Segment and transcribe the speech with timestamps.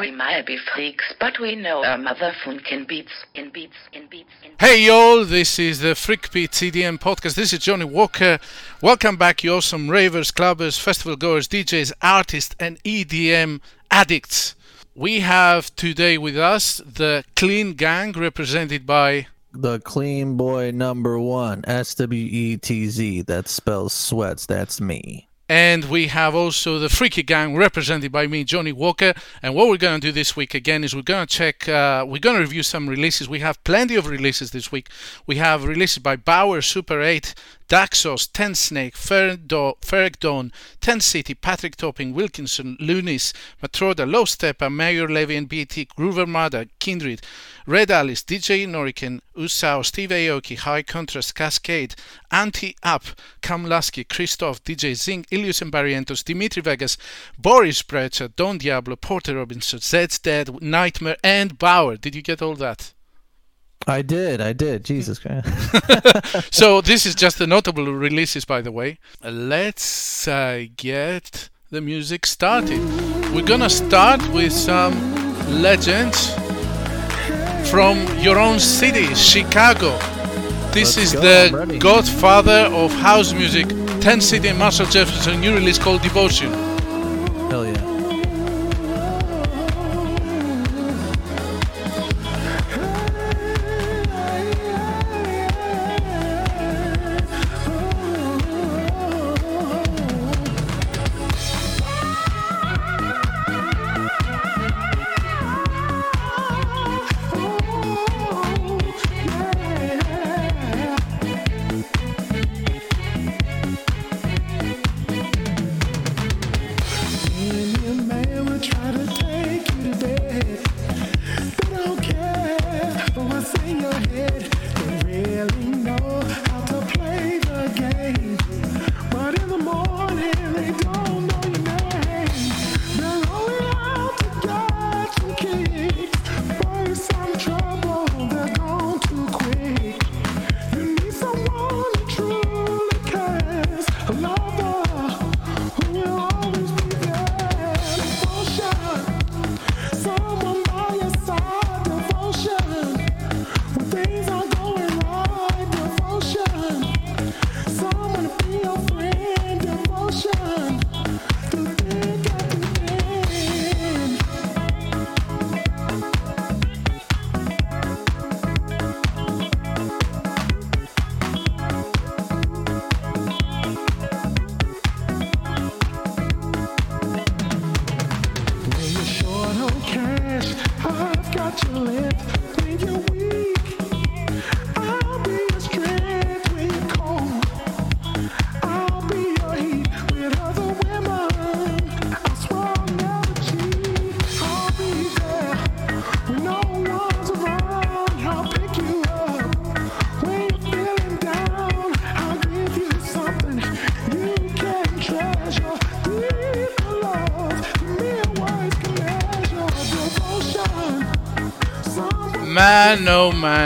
[0.00, 4.30] We might be freaks, but we know our mother funkin' beats, in beats, in beats,
[4.42, 7.34] in Hey y'all, this is the Freak Beats EDM podcast.
[7.34, 8.38] This is Johnny Walker.
[8.80, 13.60] Welcome back, you awesome ravers, clubbers, festival goers, DJs, artists, and EDM
[13.90, 14.54] addicts.
[14.94, 21.62] We have today with us the Clean Gang, represented by The clean boy number one,
[21.66, 23.20] S W E T Z.
[23.22, 24.46] That spells sweats.
[24.46, 25.28] That's me.
[25.50, 29.14] And we have also the Freaky Gang represented by me, Johnny Walker.
[29.42, 32.04] And what we're going to do this week again is we're going to check, uh,
[32.06, 33.28] we're going to review some releases.
[33.28, 34.88] We have plenty of releases this week.
[35.26, 37.34] We have releases by Bauer, Super 8,
[37.70, 44.66] Duck Sauce, Ten Snake, Ferreck Dawn, Ten City, Patrick Topping, Wilkinson, Lunis, Matroda, Low Stepper,
[44.66, 47.22] Maor Levi and BT, Groove Armada, Kindred,
[47.66, 51.94] Red Alice, DJ Noriken, Usao, Steve Aoki, High Contrast, Kaskade,
[52.32, 53.04] Anti Up,
[53.40, 56.98] Cam Lasky, Christoph, DJ Zinc, Ilius Barrientos, Dimitri Vegas,
[57.38, 62.00] Boris Brejcha, Don Diablo, Porter Robinson, Zeds Dead, Nightmare, and Baauer.
[62.00, 62.94] Did you get all that?
[63.86, 64.40] I did.
[64.40, 64.84] I did.
[64.84, 65.48] Jesus Christ.
[66.54, 68.98] so this is just the notable releases, by the way.
[69.24, 72.80] Let's uh, get the music started.
[73.32, 74.94] We're gonna start with some
[75.62, 76.34] legends
[77.70, 79.96] from your own city, Chicago.
[80.72, 83.68] This Let's is go, the godfather of house music,
[84.00, 86.52] Ten City and Marshall Jefferson, new release called Devotion.
[87.50, 87.89] Hell yeah.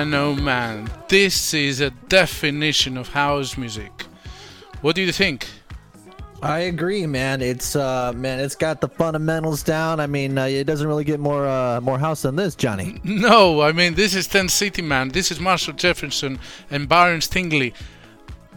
[0.04, 0.90] Man, oh man.
[1.08, 4.02] This is a definition of house music.
[4.82, 5.48] What do you think?
[6.42, 7.40] I agree, man.
[7.40, 10.00] It's uh, man, it's got the fundamentals down.
[10.00, 13.00] I mean, uh, it doesn't really get more uh, more house than this, Johnny.
[13.04, 15.08] No, I mean this is Ten City Man.
[15.08, 16.38] This is Marshall Jefferson
[16.70, 17.72] and Byron Stingley.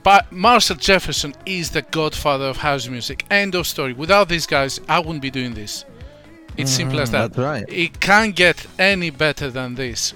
[0.03, 3.25] But Marshall Jefferson is the godfather of house music.
[3.29, 3.93] End of story.
[3.93, 5.85] Without these guys, I wouldn't be doing this.
[6.55, 7.33] It's simple as that.
[7.33, 7.65] that's right.
[7.67, 10.13] It can't get any better than this.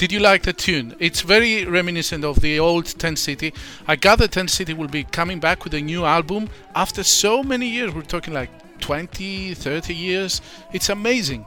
[0.00, 0.96] Did you like the tune?
[0.98, 3.52] It's very reminiscent of the old Ten City.
[3.86, 7.68] I gather Ten City will be coming back with a new album after so many
[7.68, 7.92] years.
[7.92, 8.48] We're talking like
[8.80, 10.40] 20, 30 years.
[10.72, 11.44] It's amazing.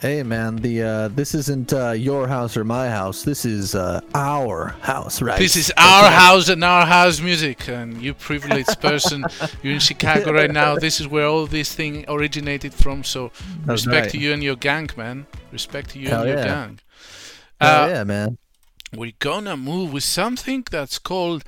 [0.00, 3.24] Hey, man, the uh, this isn't uh, your house or my house.
[3.24, 5.40] This is uh, our house, right?
[5.40, 7.68] This is our house and our house music.
[7.68, 9.24] And you privileged person,
[9.64, 10.76] you're in Chicago right now.
[10.76, 13.02] This is where all this thing originated from.
[13.02, 13.32] So
[13.64, 14.10] That's respect right.
[14.12, 15.26] to you and your gang, man.
[15.50, 16.44] Respect to you Hell and your yeah.
[16.44, 16.78] gang.
[17.60, 18.38] Hell Uh, yeah, man.
[18.94, 21.44] We're gonna move with something that's called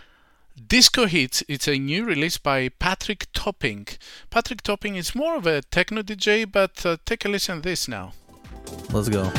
[0.68, 1.42] Disco Hits.
[1.48, 3.86] It's a new release by Patrick Topping.
[4.28, 7.88] Patrick Topping is more of a techno DJ, but uh, take a listen to this
[7.88, 8.12] now.
[8.92, 9.32] Let's go.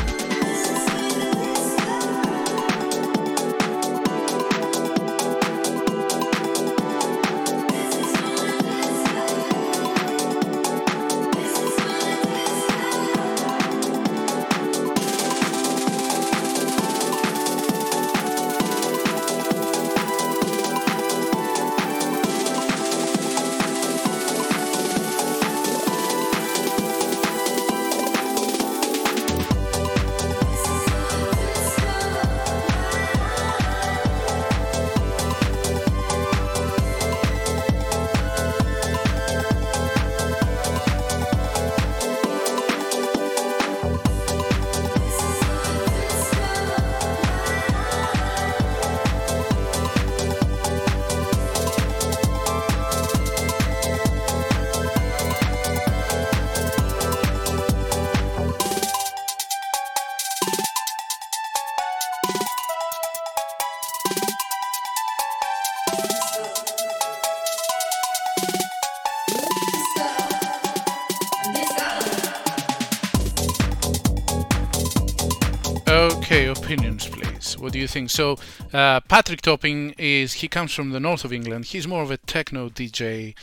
[77.91, 78.09] Think?
[78.09, 78.37] So,
[78.73, 81.65] uh, Patrick Topping is he comes from the north of England.
[81.65, 83.35] He's more of a techno DJ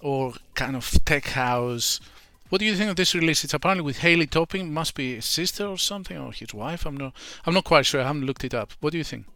[0.00, 2.00] or kind of tech house.
[2.50, 3.42] What do you think of this release?
[3.42, 6.86] It's apparently with Haley Topping, must be his sister or something, or his wife.
[6.86, 7.14] I'm not.
[7.46, 8.00] I'm not quite sure.
[8.00, 8.72] I haven't looked it up.
[8.80, 9.26] What do you think?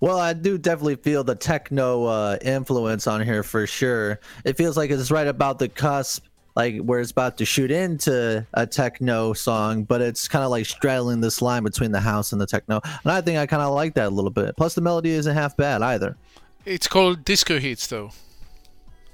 [0.00, 4.20] Well, I do definitely feel the techno uh, influence on here for sure.
[4.44, 6.24] It feels like it's right about the cusp,
[6.56, 10.66] like where it's about to shoot into a techno song, but it's kind of like
[10.66, 12.80] straddling this line between the house and the techno.
[12.84, 14.56] And I think I kind of like that a little bit.
[14.56, 16.16] Plus, the melody isn't half bad either.
[16.64, 18.10] It's called Disco Hits, though.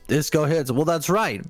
[0.07, 0.73] Disco hits.
[0.73, 1.41] Well, that's right.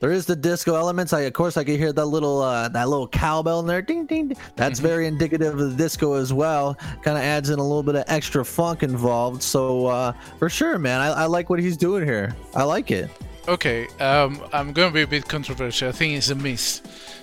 [0.00, 1.12] There is the disco elements.
[1.12, 3.80] I, of course, I can hear that little uh, that little cowbell in there.
[3.80, 4.28] Ding ding.
[4.28, 4.36] ding.
[4.56, 6.74] That's very indicative of the disco as well.
[7.02, 9.42] Kind of adds in a little bit of extra funk involved.
[9.42, 12.34] So uh, for sure, man, I, I like what he's doing here.
[12.54, 13.08] I like it.
[13.48, 15.88] Okay, um, I'm going to be a bit controversial.
[15.88, 16.80] I think it's a miss.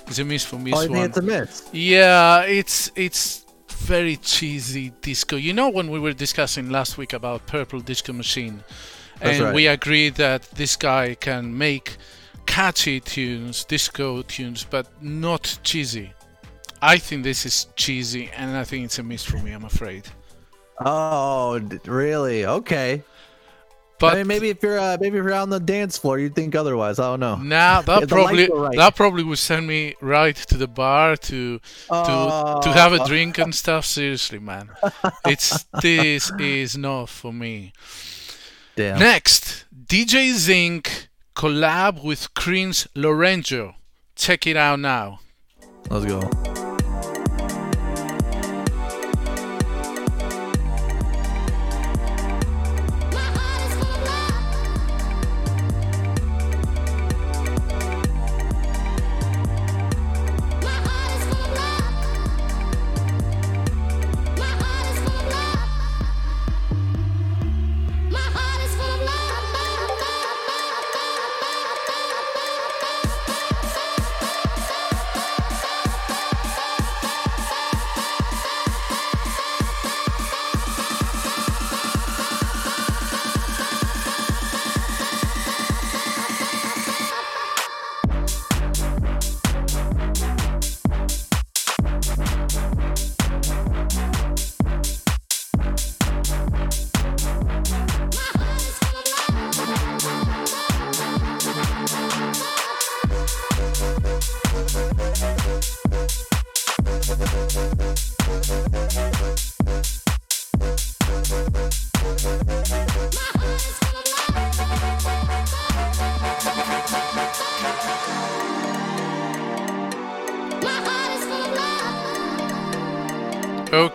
[0.08, 0.74] It's a miss for me.
[0.74, 1.70] Oh, I think it's a miss.
[1.72, 5.38] Yeah, it's it's very cheesy disco.
[5.38, 8.64] You know when we were discussing last week about Purple Disco Machine,
[9.20, 9.56] That's and right.
[9.56, 11.96] we agreed that this guy can make
[12.46, 16.14] catchy tunes, disco tunes, but not cheesy.
[16.82, 19.52] I think this is cheesy, and I think it's a miss for me.
[19.52, 20.08] I'm afraid.
[20.84, 22.46] Oh, really?
[22.46, 23.04] Okay.
[24.00, 26.36] But I mean, maybe if you're uh, maybe if you're on the dance floor, you'd
[26.36, 27.00] think otherwise.
[27.00, 27.36] I don't know.
[27.36, 28.76] Nah, that probably right.
[28.78, 31.60] that probably would send me right to the bar to
[31.90, 33.86] to to have a drink and stuff.
[33.86, 34.70] Seriously, man,
[35.26, 37.74] it's this is not for me.
[38.76, 39.00] Damn.
[39.00, 43.76] Next, DJ Zinc collab with Chris Lorenzo.
[44.16, 45.20] Check it out now.
[45.90, 46.69] Let's go.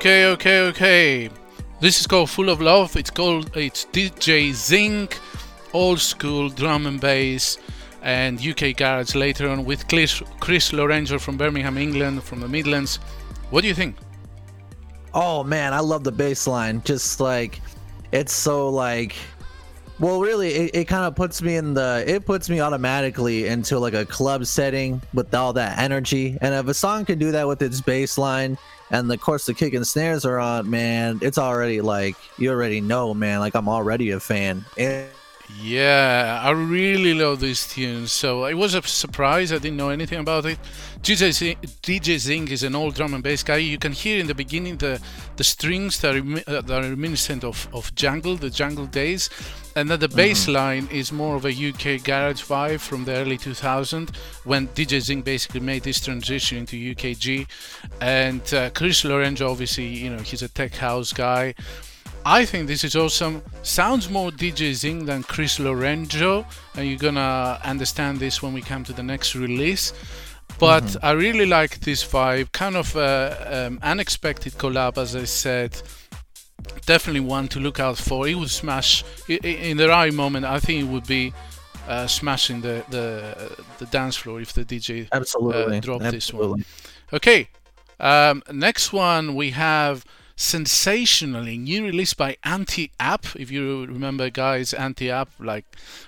[0.04, 1.30] Okay, okay, okay.
[1.80, 2.94] This is called Full of Love.
[2.94, 5.18] It's called it's DJ Zinc,
[5.72, 7.56] old school drum and bass,
[8.02, 12.96] and UK garage later on with Chris, Chris Lorenzo from Birmingham, England, from the Midlands.
[13.48, 13.96] What do you think?
[15.14, 16.82] Oh man, I love the bass line.
[16.84, 17.62] Just like
[18.12, 19.16] it's so like
[20.00, 23.78] well really it, it kind of puts me in the it puts me automatically into
[23.78, 26.36] like a club setting with all that energy.
[26.42, 28.58] And if a song can do that with its bass line
[28.90, 32.80] and of course the kick and snares are on, man, it's already like you already
[32.80, 34.64] know, man, like I'm already a fan.
[34.76, 35.08] And
[35.46, 38.06] Yeah, I really love this tune.
[38.06, 39.52] So it was a surprise.
[39.52, 40.58] I didn't know anything about it.
[41.02, 43.56] DJ Zinc, DJ Zinc is an old drum and bass guy.
[43.56, 45.02] You can hear in the beginning the
[45.36, 46.22] the strings that are,
[46.62, 49.28] that are reminiscent of, of jungle, the jungle days,
[49.76, 53.36] and then the bass line is more of a UK garage vibe from the early
[53.36, 57.46] 2000s when DJ Zinc basically made this transition into UKG.
[58.00, 61.54] And uh, Chris Lorenzo, obviously, you know, he's a tech house guy.
[62.26, 63.42] I think this is awesome.
[63.62, 68.82] Sounds more DJ Zinc than Chris Lorenzo, and you're gonna understand this when we come
[68.84, 69.92] to the next release.
[70.58, 75.80] But I really like this vibe, kind of uh, um, unexpected collab, as I said.
[76.86, 78.26] Definitely one to look out for.
[78.26, 80.46] It would smash in the right moment.
[80.46, 81.34] I think it would be
[81.88, 86.64] uh, smashing the, the the dance floor if the DJ absolutely uh, drop this one.
[87.12, 87.48] Okay,
[88.00, 93.26] um, next one we have sensationally new release by Anti Up.
[93.36, 95.64] If you remember, guys, Anti Up, like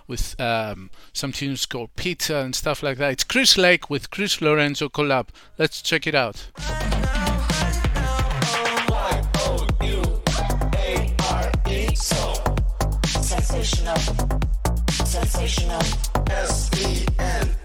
[0.07, 3.13] with um, some tunes called Pizza and stuff like that.
[3.13, 5.29] It's Chris Lake with Chris Lorenzo collab.
[5.59, 6.49] Let's check it out.
[13.57, 13.97] Sensational.
[14.91, 15.83] Sensational.
[16.29, 16.97] S-E-N-S-A-T-I-O-N-A-L.
[17.07, 17.56] Sensational.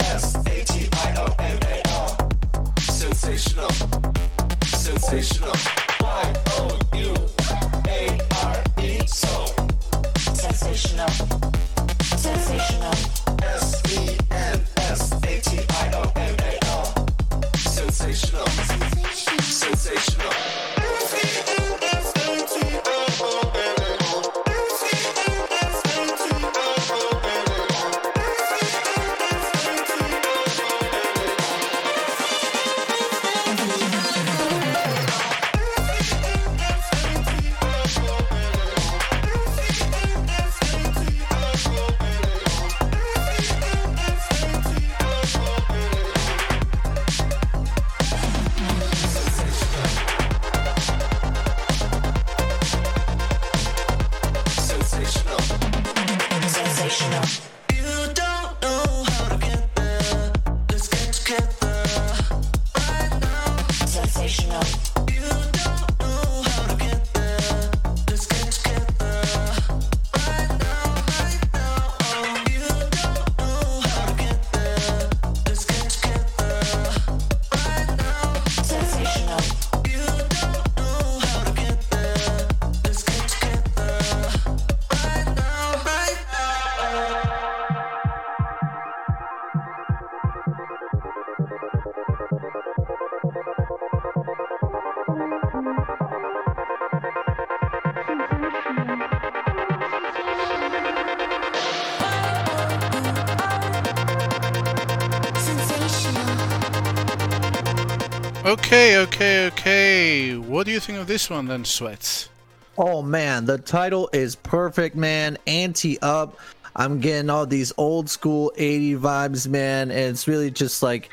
[109.02, 110.38] Okay, okay.
[110.38, 112.30] What do you think of this one then, Sweats?
[112.78, 115.40] Oh man, the title is perfect, man.
[115.48, 116.38] Anti up.
[116.76, 119.90] I'm getting all these old school 80 vibes, man.
[119.90, 121.10] And it's really just like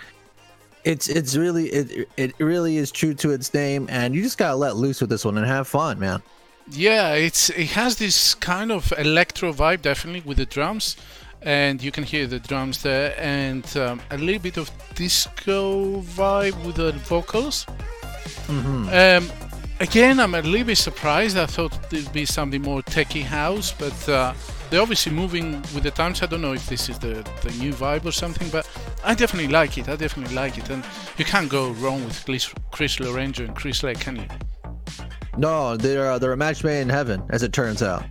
[0.85, 4.57] it's it's really it it really is true to its name and you just gotta
[4.57, 6.23] let loose with this one and have fun, man.
[6.71, 10.99] Yeah, it's it has this kind of electro vibe definitely with the drums,
[11.43, 16.65] and you can hear the drums there, and um, a little bit of disco vibe
[16.65, 17.67] with the vocals.
[18.93, 19.31] Um,
[19.81, 21.37] again, I'm a little bit surprised.
[21.37, 24.33] I thought there'd be something more techie house, but uh,
[24.71, 26.23] they're obviously moving with the times.
[26.23, 28.69] I don't know if this is the the new vibe or something, but
[29.05, 29.89] I definitely like it.
[29.89, 30.85] I definitely like it, and
[31.17, 34.27] you can't go wrong with Chris, Chris Lorenzo and Chris Lake, can you?
[35.37, 38.05] No, they're they're a match made in heaven, as it turns out.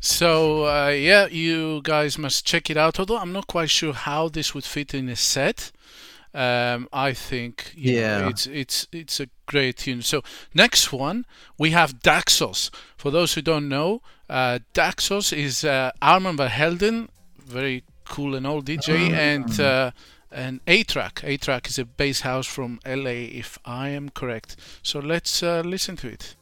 [0.00, 2.98] So uh, yeah, you guys must check it out.
[2.98, 5.72] Although I'm not quite sure how this would fit in a set.
[6.32, 8.28] Um, I think you know, Yeah.
[8.28, 10.02] it's it's it's a great tune.
[10.02, 10.22] So
[10.54, 11.26] next one
[11.58, 12.70] we have Duck Sauce.
[12.96, 18.34] For those who don't know, uh, Duck Sauce is uh, Armand Van Helden, very cool
[18.36, 19.90] and old DJ, and uh,
[20.30, 21.24] and A-Trak.
[21.24, 24.54] A-Trak is a bass house from LA, if I am correct.
[24.82, 26.36] So let's uh, listen to it.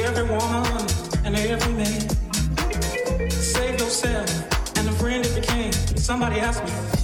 [0.00, 0.86] Every woman
[1.24, 3.30] and every man.
[3.30, 5.72] Save yourself and a friend if you can.
[5.96, 6.97] Somebody asked me.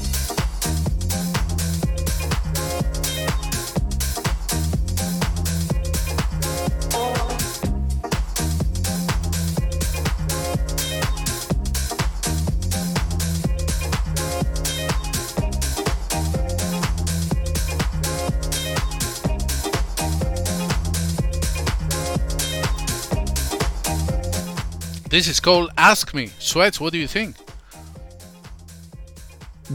[25.14, 26.26] This is called Ask Me.
[26.40, 27.37] Sweats, what do you think?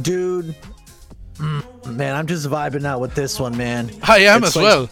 [0.01, 0.53] Dude,
[1.35, 3.89] mm, man, I'm just vibing out with this one, man.
[4.03, 4.89] I am It's as like- well.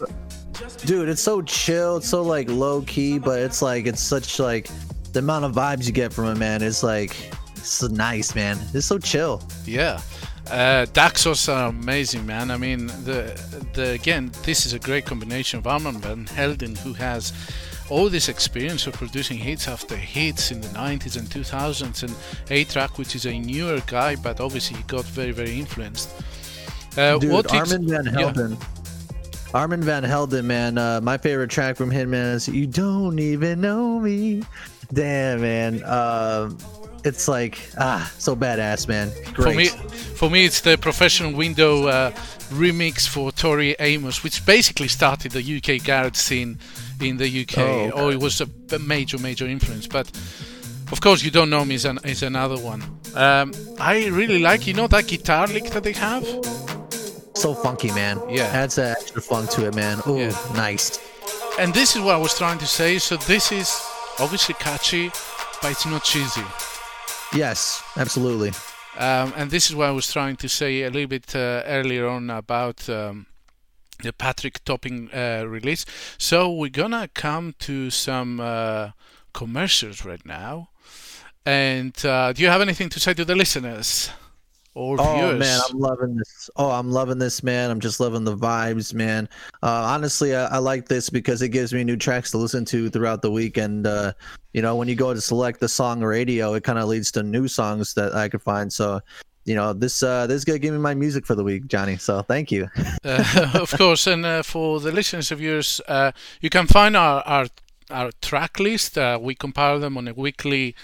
[0.86, 4.70] Dude, it's so chill, it's so like low key, but it's like it's such like
[5.12, 6.62] the amount of vibes you get from it, man.
[6.62, 7.14] It's like
[7.58, 8.58] it's so nice, man.
[8.74, 9.44] It's so chill.
[9.66, 10.00] Yeah.
[10.50, 12.52] Uh, Duck Sauce are amazing, man.
[12.52, 13.38] I mean, the
[13.74, 17.34] the again, this is a great combination of Armand Van Helden, who has
[17.90, 22.16] all this experience of producing hits after hits in the 90s and 2000s, and
[22.50, 26.10] A-Trak, which is a newer guy, but obviously he got very, very influenced.
[26.98, 28.12] Uh, Dude, what Armin Van yeah.
[28.12, 28.58] Helden.
[29.54, 30.78] Armin Van Helden, man.
[30.78, 34.44] Uh, my favorite track from him, man, is "You Don't Even Know Me."
[34.92, 35.84] Damn, man.
[35.84, 36.58] Um,
[37.04, 39.12] it's like ah, so badass, man.
[39.34, 39.36] Great.
[39.36, 39.68] For me,
[40.16, 42.12] for me, it's the professional Widow uh,
[42.50, 46.60] remix for Tori Amos, which basically started the UK garage scene
[47.02, 47.92] in the UK, Oh, okay.
[47.92, 49.88] or it was a, major, major influence.
[49.88, 50.08] But
[50.92, 52.82] Of course, you don't know me is, an, is another one.
[53.14, 56.24] Um, I really like, you know, that guitar lick that they have.
[57.36, 58.20] So funky, man.
[58.30, 58.46] Yeah.
[58.46, 60.00] Adds that extra funk to it, man.
[60.08, 60.38] Ooh, Yeah.
[60.56, 61.00] nice.
[61.60, 63.00] And this is what I was trying to say.
[63.00, 63.70] So this is
[64.20, 65.10] obviously catchy,
[65.62, 66.44] but it's not cheesy.
[67.34, 68.52] Yes, absolutely.
[68.98, 72.08] Um, and this is what I was trying to say a little bit uh, earlier
[72.08, 73.26] on about um,
[74.04, 75.86] the Patrick Topping uh, release.
[76.18, 78.92] So we're gonna come to some uh,
[79.34, 80.70] commercials right now.
[81.46, 84.10] And uh, do you have anything to say to the listeners
[84.74, 85.10] or viewers?
[85.10, 85.40] Oh viewers?
[85.40, 86.50] man, I'm loving this.
[86.58, 87.72] Oh, I'm loving this, man.
[87.72, 89.30] I'm just loving the vibes, man.
[89.64, 92.90] Uh, honestly, I, I like this because it gives me new tracks to listen to
[92.90, 93.58] throughout the week.
[93.58, 94.14] And uh,
[94.54, 97.24] you know, when you go to select the song radio, it kind of leads to
[97.24, 98.72] new songs that I could find.
[98.72, 99.00] So,
[99.48, 101.96] you know, this uh, this is gonna give me my music for the week, Johnny.
[101.96, 102.68] So thank you.
[103.06, 106.12] uh, of course, and uh, for the listeners of yours, uh,
[106.42, 107.48] you can find our, our
[107.90, 108.98] our track list.
[108.98, 110.76] Uh, we compile them on a weekly,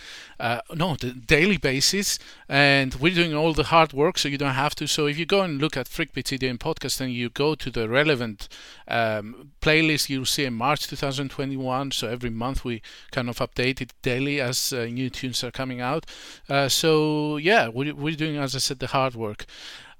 [0.43, 2.19] uh, no, the daily basis,
[2.49, 4.85] and we're doing all the hard work, so you don't have to.
[4.87, 7.87] So if you go and look at Freakbeats EDM podcast and you go to the
[7.87, 8.49] relevant
[8.89, 11.91] um, playlist, you'll see in March 2021.
[11.91, 15.79] So every month we kind of update it daily as uh, new tunes are coming
[15.79, 16.05] out.
[16.49, 19.45] Uh, so yeah, we're, we're doing, as I said, the hard work.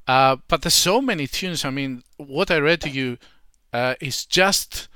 [0.09, 1.63] Uh, but there's so many tunes.
[1.63, 3.17] I mean, what I read to you
[3.71, 4.89] uh, is just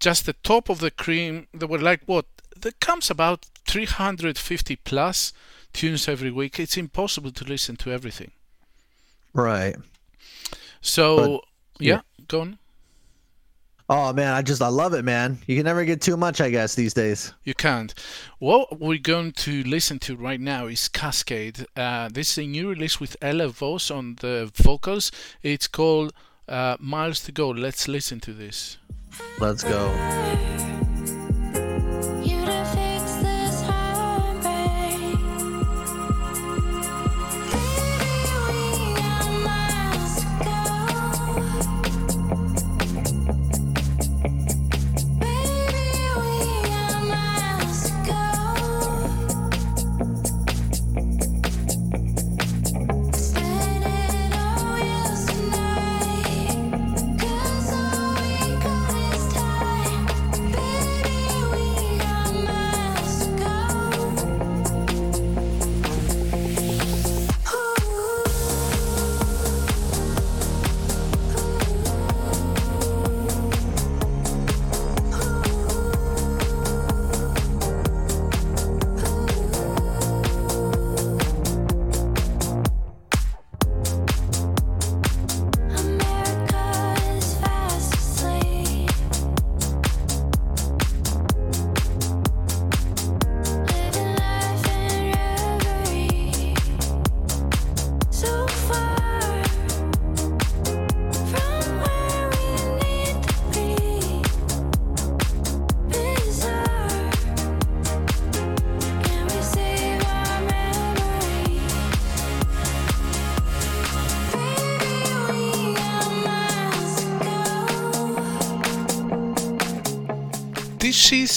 [0.00, 1.48] just the top of the cream.
[1.52, 2.24] There were like what?
[2.56, 5.32] There comes about 350 plus
[5.72, 6.58] tunes every week.
[6.58, 8.30] It's impossible to listen to everything.
[9.32, 9.76] Right.
[10.80, 11.42] So
[11.78, 12.00] yeah, yeah.
[12.28, 12.58] go on.
[13.88, 15.38] Oh man, I just I love it, man.
[15.46, 17.32] You can never get too much, I guess, these days.
[17.44, 17.94] You can't.
[18.40, 21.66] What we're going to listen to right now is Kaskade.
[21.76, 25.12] Uh, this is a new release with Ella Vos on the vocals.
[25.42, 26.12] It's called
[26.48, 27.50] uh, Miles to Go.
[27.50, 28.78] Let's listen to this.
[29.38, 30.85] Let's go.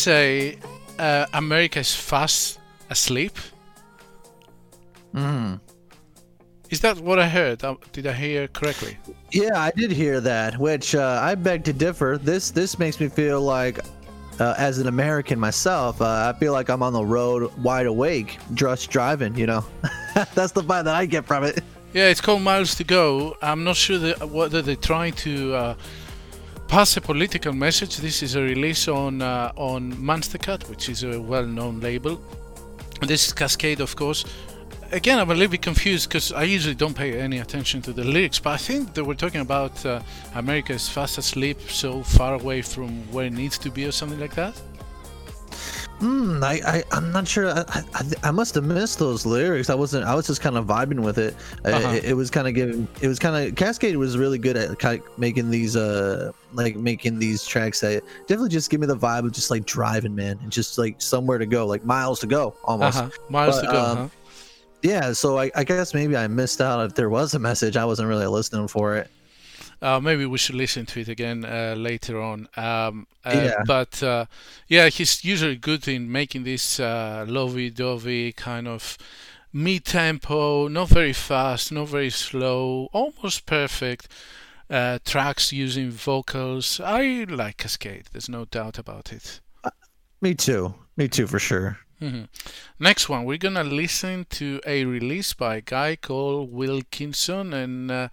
[0.09, 0.57] Say
[0.97, 3.37] uh, America is fast asleep?
[5.13, 5.59] Mm.
[6.71, 7.61] Is that what I heard?
[7.91, 8.97] Did I hear correctly?
[9.31, 12.17] Yeah, I did hear that, which uh, I beg to differ.
[12.21, 13.77] This this makes me feel like,
[14.39, 18.39] uh, as an American myself, uh, I feel like I'm on the road, wide awake,
[18.55, 19.35] just driving.
[19.35, 19.63] You know,
[20.33, 21.63] that's the vibe that I get from it.
[21.93, 23.35] Yeah, it's called Miles to Go.
[23.43, 25.75] I'm not sure that, whether they're trying to uh,
[26.69, 27.97] pass a political message.
[27.97, 32.21] This is a release on uh, on Monstercat, which is a well-known label.
[33.01, 34.23] This is Kaskade, of course.
[34.91, 38.03] Again, I'm a little bit confused because I usually don't pay any attention to the
[38.03, 40.01] lyrics, but I think they were talking about uh,
[40.35, 44.19] America is fast asleep, so far away from where it needs to be, or something
[44.19, 44.53] like that.
[45.99, 47.49] Hmm, I, I I'm not sure.
[47.49, 49.69] I, I, I must have missed those lyrics.
[49.69, 50.05] I wasn't.
[50.05, 51.35] I was just kind of vibing with it.
[51.65, 51.89] Uh, Uh-huh.
[51.95, 52.87] It, it was kind of giving.
[53.01, 56.77] It was kind of Kaskade was really good at kind of making these uh like
[56.77, 60.39] making these tracks that definitely just give me the vibe of just like driving, man,
[60.41, 62.97] and just like somewhere to go, like miles to go almost.
[62.97, 63.09] Uh-huh.
[63.29, 63.79] Miles But, to go.
[63.85, 64.07] um, huh?
[64.81, 67.75] Yeah, so I, I guess maybe I missed out if there was a message.
[67.75, 69.09] I wasn't really listening for it.
[69.81, 72.47] Uh, maybe we should listen to it again uh, later on.
[72.57, 73.63] Um, uh, Yeah.
[73.65, 74.25] But uh,
[74.67, 78.97] yeah, he's usually good in making this uh, lovey-dovey kind of
[79.53, 84.07] mid-tempo, not very fast, not very slow, almost perfect
[84.69, 86.79] uh, tracks using vocals.
[86.79, 88.09] I like Kaskade.
[88.11, 89.39] There's no doubt about it.
[90.21, 90.73] Me too.
[90.97, 91.79] Me too, for sure.
[92.79, 98.07] Next one, we're gonna listen to a release by a guy called Wilkinson, and uh,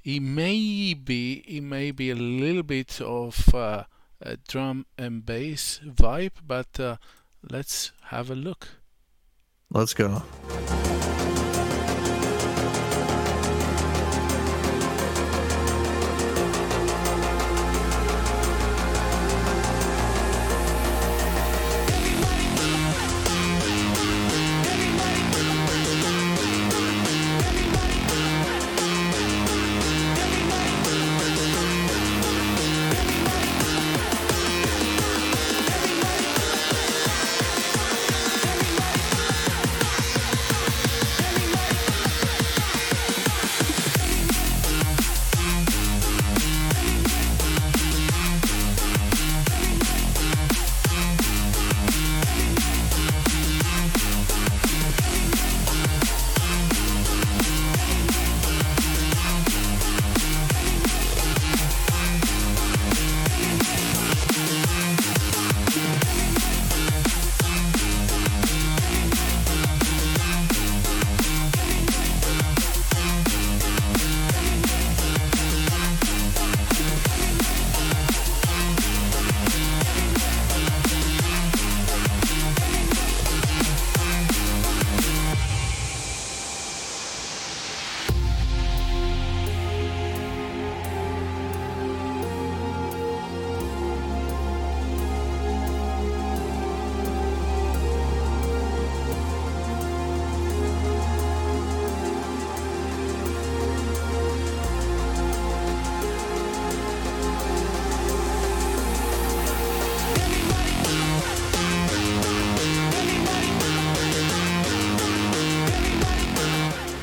[0.00, 3.84] he may be, he may be a little bit of uh,
[4.20, 6.96] a drum and bass vibe, but uh,
[7.48, 8.68] let's have a look.
[9.70, 10.22] Let's go.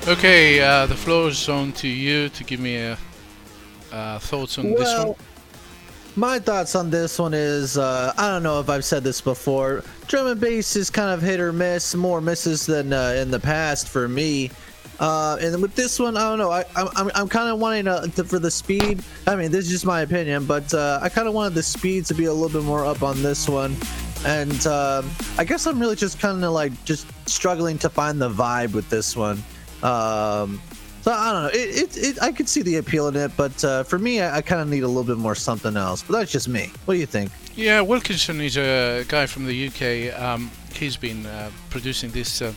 [0.08, 2.98] Okay, uh, the floor is on to you to give me a,
[3.92, 5.16] uh, thoughts on this one.
[6.16, 9.84] My thoughts on this one is uh, I don't know if I've said this before.
[10.08, 13.40] Drum and bass is kind of hit or miss, more misses than uh, in the
[13.40, 14.50] past for me.
[15.02, 16.52] Uh, and with this one, I don't know.
[16.52, 19.04] I, I'm, I'm, kind of wanting uh, to, for the speed.
[19.28, 22.06] I mean, this is just my opinion, but uh, I kind of wanted the speed
[22.06, 23.76] to be a little bit more up on this one.
[24.26, 28.30] And um I guess I'm really just kind of like just struggling to find the
[28.30, 29.44] vibe with this one.
[29.84, 30.62] Um,
[31.02, 31.50] so I don't know.
[31.54, 34.38] It, it, it I could see the appeal in it, but uh, for me, I,
[34.38, 36.04] I kind of need a little bit more something else.
[36.04, 36.72] But that's just me.
[36.86, 37.32] What do you think?
[37.56, 40.20] Yeah, Wilkinson is a guy from the UK.
[40.20, 42.54] Um, he's been uh, producing these uh,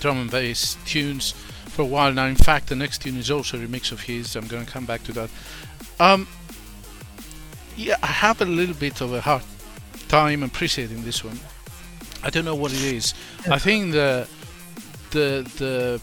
[0.00, 1.32] drum and bass tunes
[1.68, 2.26] for a while now.
[2.26, 4.36] In fact, the next tune is also a remix of his.
[4.36, 5.30] I'm going to come back to that.
[6.00, 6.26] Um,
[7.76, 9.42] yeah, I have a little bit of a hard
[10.08, 11.38] time appreciating this one.
[12.22, 13.14] I don't know what it is.
[13.50, 14.28] I think the
[15.10, 16.00] the the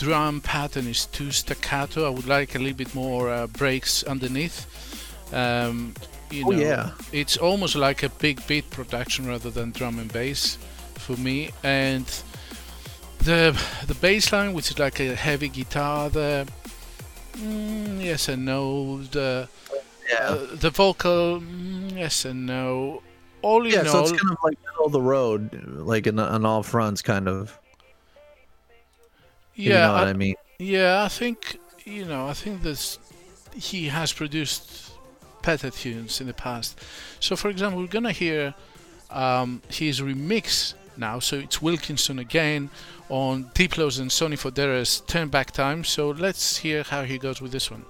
[0.00, 2.06] drum pattern is too staccato.
[2.06, 4.66] I would like a little bit more uh, breaks underneath.
[5.32, 5.94] Um,
[6.30, 6.90] you Oh, know, yeah.
[7.12, 10.56] it's almost like a big beat production rather than drum and bass
[10.94, 11.50] for me.
[11.62, 12.06] And
[13.18, 13.54] the
[13.86, 16.46] the bass line, which is like a heavy guitar, the
[17.34, 19.02] mm, yes and no.
[19.02, 19.48] The
[20.18, 23.02] uh, the vocal, mm, yes and no.
[23.42, 26.18] All in yeah, so all, it's kind of like middle of the road, like in,
[26.18, 27.58] on all fronts, kind of.
[29.60, 30.34] Yeah, you know what I- I mean.
[30.58, 32.26] Yeah, I think you know.
[32.28, 32.98] I think this
[33.54, 34.92] he has produced
[35.42, 36.78] better tunes in the past.
[37.18, 38.54] So, for example, we're gonna hear
[39.10, 41.18] um, his remix now.
[41.18, 42.70] So it's Wilkinson again
[43.08, 45.82] on Diplo's and Sonny Fodera's Turn Back Time.
[45.84, 47.70] So let's hear how he goes with this.
[47.70, 47.84] One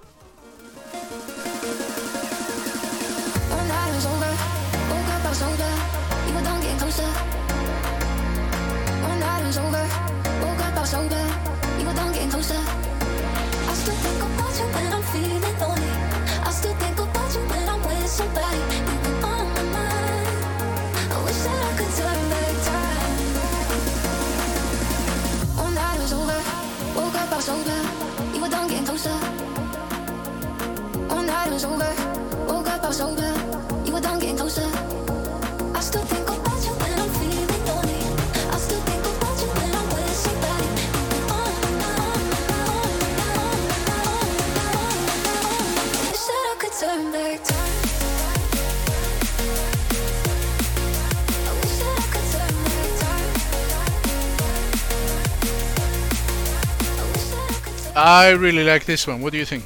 [57.96, 59.20] I really like this one.
[59.20, 59.64] What do you think?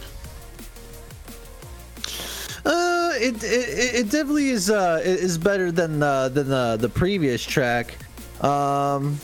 [2.64, 7.44] Uh, it, it it definitely is uh is better than uh than the the previous
[7.44, 7.94] track.
[8.42, 9.20] Um,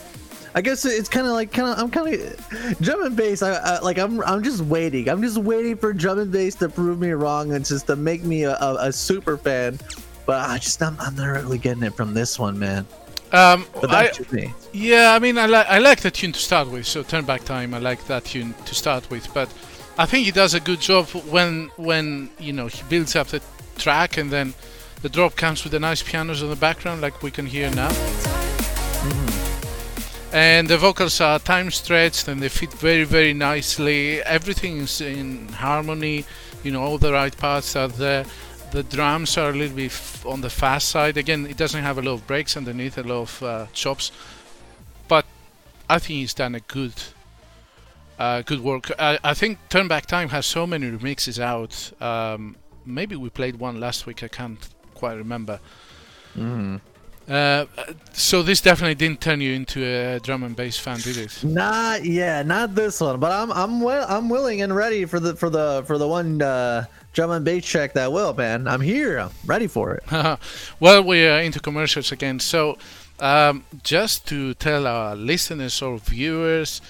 [0.54, 3.42] I guess it's kind of like kind of I'm kind of drum and bass.
[3.42, 5.08] I, I like I'm I'm just waiting.
[5.08, 8.24] I'm just waiting for drum and bass to prove me wrong and just to make
[8.24, 9.78] me a, a, a super fan.
[10.26, 12.86] But I just I'm, I'm not really getting it from this one, man.
[13.32, 14.52] Um, But I, that's just me.
[14.72, 16.86] yeah, I mean, I like I like the tune to start with.
[16.86, 19.32] So turn back time, I like that tune to start with.
[19.32, 19.48] But
[19.98, 23.40] I think he does a good job when when you know he builds up the
[23.78, 24.54] track and then
[25.02, 27.90] the drop comes with the nice pianos in the background, like we can hear now.
[30.32, 34.22] And the vocals are time stretched and they fit very very nicely.
[34.22, 36.24] Everything is in harmony.
[36.62, 38.24] You know, all the right parts are there.
[38.72, 41.16] The drums are a little bit f- on the fast side.
[41.16, 44.12] Again, it doesn't have a lot of breaks underneath, a lot of uh, chops.
[45.09, 45.26] But
[45.88, 46.94] I think he's done a good,
[48.18, 48.92] uh, good work.
[48.98, 51.90] I, I think Turn Back Time has so many remixes out.
[52.00, 52.54] Um,
[52.87, 54.22] maybe we played one last week.
[54.22, 55.59] I can't quite remember.
[56.37, 56.80] Mm.
[57.28, 57.64] Uh,
[58.12, 61.44] so this definitely didn't turn you into a drum and bass fan, did it?
[61.44, 63.20] Not yeah, not this one.
[63.20, 66.42] But I'm I'm wi- I'm willing and ready for the for the for the one
[66.42, 68.68] uh, drum and bass track that will, man.
[68.68, 69.18] I'm here.
[69.18, 70.05] I'm ready for it.
[70.81, 72.38] well, we are into commercials again.
[72.40, 72.79] So,
[73.18, 76.81] um, just to tell our listeners or viewers,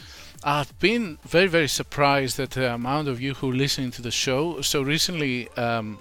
[0.42, 4.60] I've been very, very surprised at the amount of you who listen to the show.
[4.62, 5.98] So recently, um,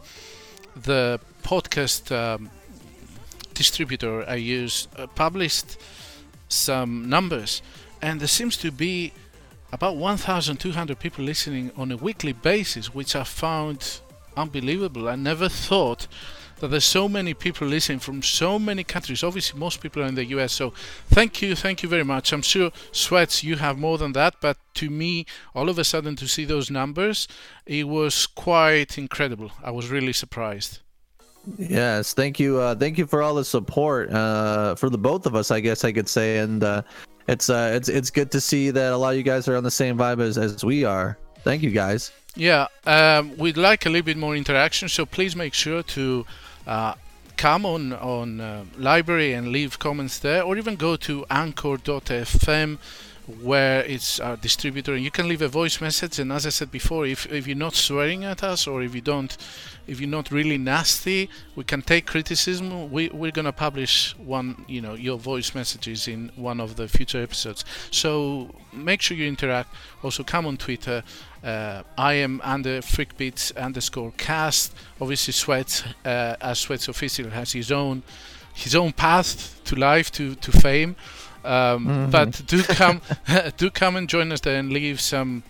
[0.75, 2.49] the podcast um,
[3.53, 5.77] distributor I use uh, published
[6.47, 7.61] some numbers,
[8.01, 9.11] and there seems to be
[9.71, 13.99] about 1,200 people listening on a weekly basis, which I found
[14.39, 15.07] unbelievable.
[15.07, 16.07] I never thought
[16.59, 19.23] that there's so many people listening from so many countries.
[19.23, 20.53] Obviously, most people are in the US.
[20.53, 20.73] So,
[21.07, 22.33] thank you, thank you very much.
[22.33, 25.25] I'm sure Sweats, you have more than that, but to me,
[25.55, 27.27] all of a sudden, to see those numbers,
[27.65, 29.51] it was quite incredible.
[29.63, 30.79] I was really surprised.
[31.57, 32.59] Yes, thank you.
[32.59, 35.51] Uh, thank you for all the support uh, for the both of us.
[35.51, 36.81] I guess I could say, and uh,
[37.27, 39.63] it's uh, it's it's good to see that a lot of you guys are on
[39.63, 41.17] the same vibe as, as we are.
[41.43, 42.11] Thank you guys.
[42.35, 46.25] Yeah, um, we'd like a little bit more interaction, so please make sure to
[46.67, 46.93] uh,
[47.37, 52.77] come on on uh, library and leave comments there, or even go to anchor.fm
[53.41, 56.71] where it's our distributor and you can leave a voice message and as i said
[56.71, 59.37] before if, if you're not swearing at us or if you don't
[59.87, 64.65] if you're not really nasty we can take criticism we, we're going to publish one
[64.67, 69.27] you know your voice messages in one of the future episodes so make sure you
[69.27, 71.03] interact also come on twitter
[71.43, 74.75] uh, I am under freakbeats underscore cast.
[74.99, 78.03] Obviously, Sweats uh, as Sweats official has his own
[78.53, 80.95] his own path to life to to fame.
[81.43, 83.01] Um, But do come
[83.57, 85.43] do come and join us there and leave some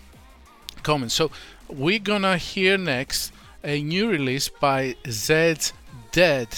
[0.82, 1.14] comments.
[1.14, 1.30] So
[1.68, 3.32] we're gonna hear next
[3.64, 5.72] a new release by Zeds
[6.12, 6.48] Dead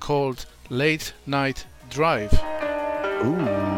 [0.00, 2.32] called Late Night Drive.
[2.32, 3.77] Hey,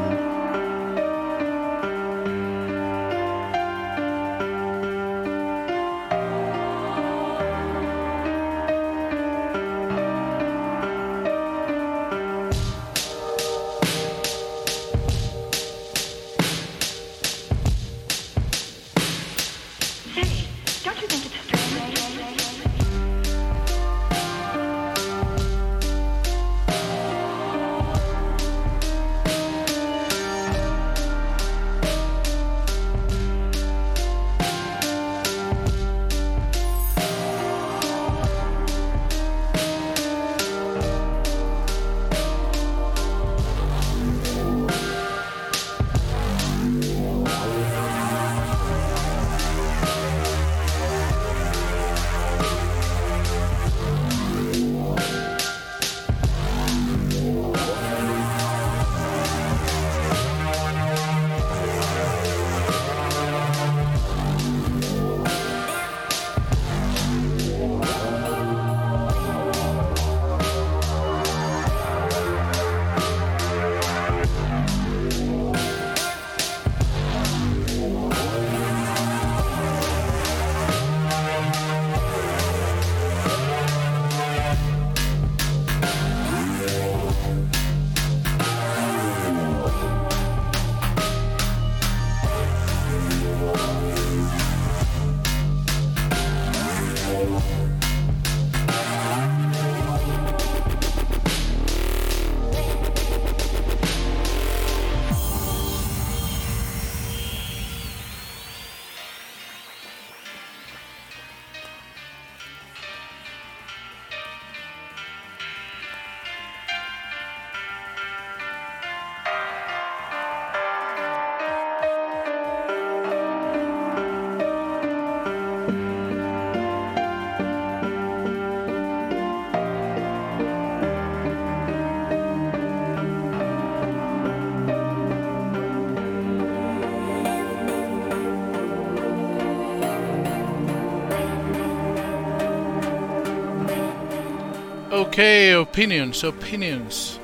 [145.10, 147.18] Okay, opinions, opinions.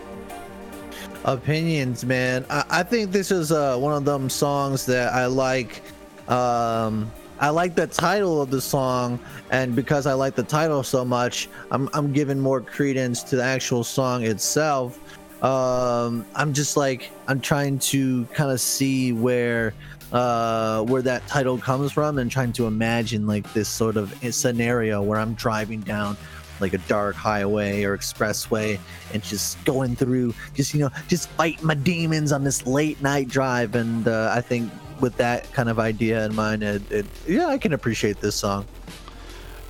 [1.24, 2.44] Opinions, man.
[2.50, 5.82] I, I think this is uh, one of them songs that I like.
[6.28, 9.20] Um, I like the title of the song,
[9.52, 13.44] and because I like the title so much, I'm I'm giving more credence to the
[13.44, 14.98] actual song itself.
[15.44, 19.74] Um, I'm just like I'm trying to kind of see where
[20.10, 25.02] uh where that title comes from and trying to imagine like this sort of scenario
[25.02, 26.16] where I'm driving down
[26.60, 28.78] like a dark highway or expressway
[29.12, 33.28] and just going through just you know just fighting my demons on this late night
[33.28, 37.46] drive and uh, i think with that kind of idea in mind it, it yeah
[37.46, 38.66] i can appreciate this song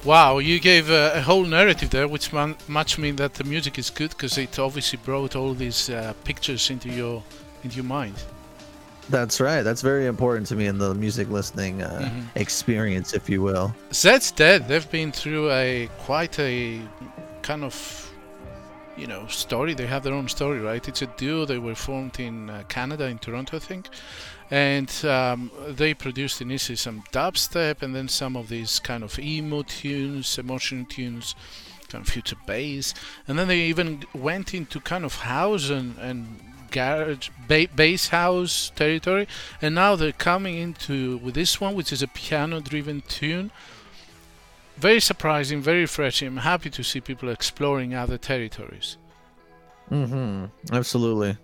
[0.05, 3.77] Wow, you gave a, a whole narrative there, which man, much mean that the music
[3.77, 7.25] is good because it obviously brought all these uh, pictures into your
[7.64, 8.14] into your mind.
[9.09, 13.40] That's right that's very important to me in the music listening uh, experience if you
[13.40, 14.66] will Zeds Dead.
[14.66, 16.81] They've been through a quite a
[17.42, 17.75] kind of
[18.97, 19.75] you know story.
[19.75, 20.87] They have their own story, right?
[20.88, 21.45] It's a duo.
[21.45, 23.88] They were formed in uh, Canada, in Toronto, I think,
[24.51, 29.62] and um, they produced initially some dubstep and then some of these kind of emo
[29.62, 31.35] tunes, emotional tunes,
[31.88, 32.95] kind of future bass,
[33.29, 38.70] and then they even went into kind of house and and garage ba- bass house
[38.74, 39.26] territory.
[39.61, 43.50] And now they're coming into with this one which is a piano driven tune.
[44.76, 48.96] Very surprising very refreshing i'm happy to see people exploring other territories.
[49.90, 50.74] Mm-hmm.
[50.74, 51.38] Absolutely.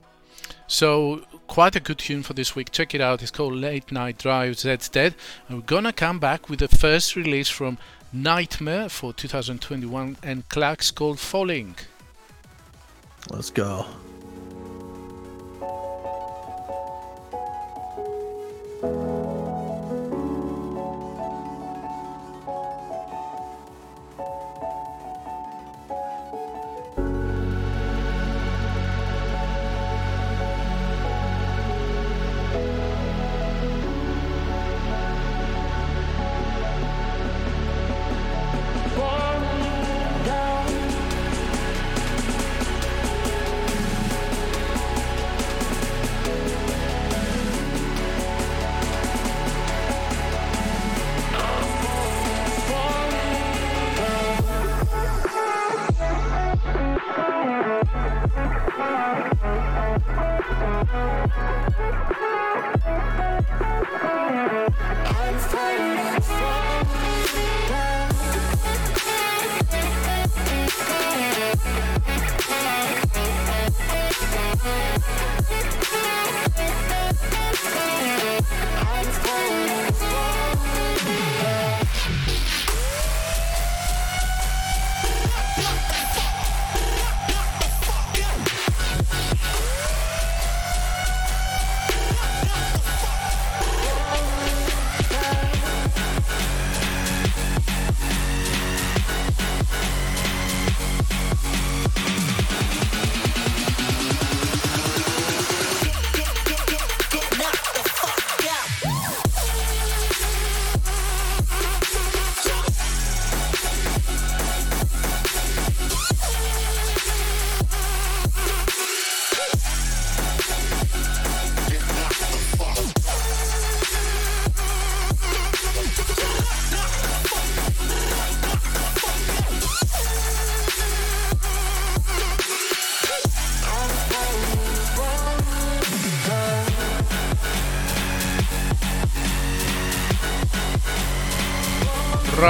[0.67, 2.73] So quite a good tune for this week.
[2.73, 3.23] Check it out.
[3.23, 5.15] It's called late night drive Zeds Dead.
[5.49, 7.79] And we're gonna come back with the first release from
[8.13, 11.77] nightmare for 2021 and Clax called falling.
[13.31, 13.87] Let's go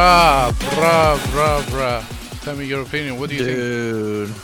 [0.02, 2.04] Bra, bra, bra, bra.
[2.40, 3.20] Tell me your opinion.
[3.20, 4.36] What do you think?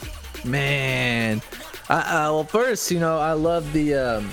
[0.44, 1.42] Dude, man.
[1.88, 4.30] I, I, well, first, you know, I love the, um,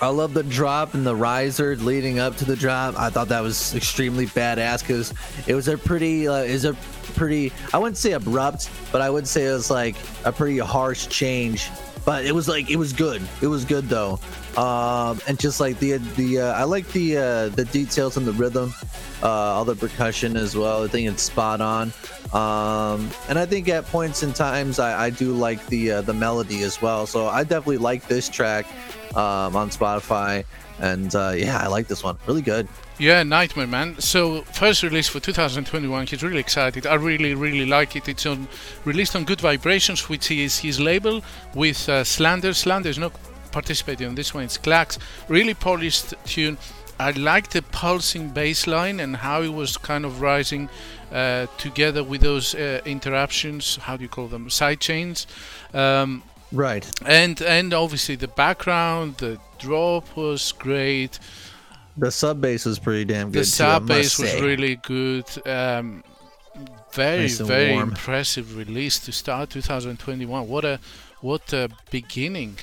[0.00, 2.96] I love the drop and the riser leading up to the drop.
[2.96, 5.12] I thought that was extremely badass because
[5.48, 6.74] it was a pretty, uh, is a
[7.16, 11.08] pretty, I wouldn't say abrupt, but I would say it was like a pretty harsh
[11.08, 11.68] change.
[12.08, 13.20] But it was like it was good.
[13.42, 14.18] It was good though,
[14.56, 18.32] um, and just like the the uh, I like the uh, the details and the
[18.32, 18.72] rhythm,
[19.22, 20.82] uh, all the percussion as well.
[20.84, 21.92] I think it's spot on.
[22.32, 26.14] Um, and I think at points in times I, I do like the uh, the
[26.14, 27.04] melody as well.
[27.04, 28.64] So I definitely like this track
[29.14, 30.44] um, on Spotify,
[30.80, 32.16] and uh, yeah, I like this one.
[32.26, 32.68] Really good.
[32.98, 33.98] Yeah, Nightmare Man.
[34.00, 36.06] So first release for 2021.
[36.06, 36.86] He's really excited.
[36.86, 38.08] I really, really like it.
[38.08, 38.48] It's on
[38.84, 41.22] released on Good Vibrations, which is his label
[41.54, 42.52] with uh, Slander.
[42.54, 43.12] Slander is not
[43.52, 44.44] participating on this one.
[44.44, 44.98] It's Clax.
[45.28, 46.58] Really polished tune.
[47.00, 50.68] I like the pulsing bass line and how it was kind of rising
[51.12, 53.76] uh, together with those uh, interruptions.
[53.76, 54.50] How do you call them?
[54.50, 55.28] Side chains.
[55.72, 56.90] Um, Right.
[57.06, 61.18] and and obviously the background, the drop was great.
[61.96, 63.40] The sub bass was pretty damn good.
[63.40, 64.40] the sub bass was say.
[64.40, 65.24] really good.
[65.46, 66.04] Um,
[66.92, 67.90] very Nice very warm.
[67.90, 70.48] impressive release to start 2021.
[70.48, 70.80] What a
[71.20, 72.58] what a beginning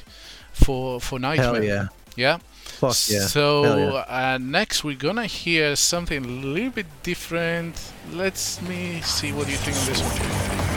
[0.53, 1.53] for for Nightmare.
[1.53, 1.87] Hell yeah.
[2.15, 2.37] Yeah.
[2.63, 3.27] Fuck yeah.
[3.27, 4.33] So yeah.
[4.33, 7.91] uh, next we're gonna hear something a little bit different.
[8.11, 10.74] Let's me see what you think of this one.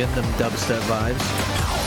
[0.00, 1.79] Getting them dubstep vibes.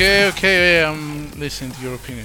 [0.00, 2.24] Okay, okay, I'm listening to your opinion.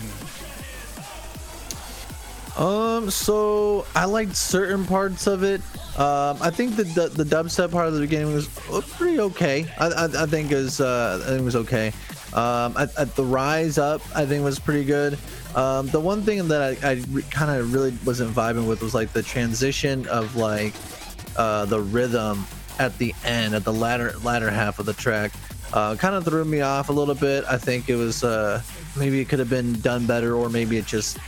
[2.56, 5.60] Um, so I liked certain parts of it.
[6.00, 9.66] Um, I think the, the the dubstep part of the beginning was uh, pretty okay.
[9.78, 11.92] I I, I think is uh, I think it was okay.
[12.32, 15.20] Um, at, at the rise up, I think was pretty good.
[15.54, 18.96] Um, the one thing that I, I re- kind of really wasn't vibing with was
[18.96, 20.74] like the transition of like
[21.36, 22.46] uh, the rhythm
[22.80, 25.34] at the end, at the latter latter half of the track.
[25.76, 27.44] Uh, kind of threw me off a little bit.
[27.50, 28.62] I think it was uh,
[28.96, 31.20] maybe it could have been done better, or maybe it just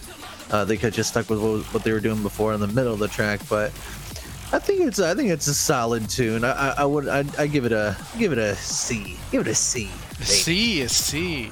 [0.51, 1.41] uh, they could just stuck with
[1.73, 3.41] what, they were doing before in the middle of the track.
[3.49, 3.71] But
[4.53, 6.45] I think it's I think it's a solid tune.
[6.45, 9.17] I, I, I would I, I give it a give it a C.
[9.31, 9.91] Give it a C.
[10.21, 11.51] A C, a C.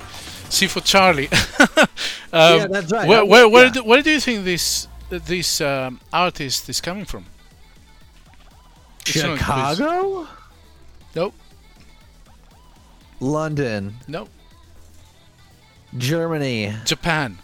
[0.49, 1.27] C for Charlie.
[1.77, 1.87] um,
[2.31, 3.09] Yeah, that's right.
[3.09, 3.71] Where, where, where, yeah.
[3.71, 7.25] do, where do you think this this um, artist is coming from?
[9.01, 9.77] It's not a quiz.
[9.77, 10.27] Chicago,
[11.15, 11.33] Nope,
[13.19, 14.29] London, nope.
[15.97, 16.73] Germany.
[16.85, 17.37] Japan.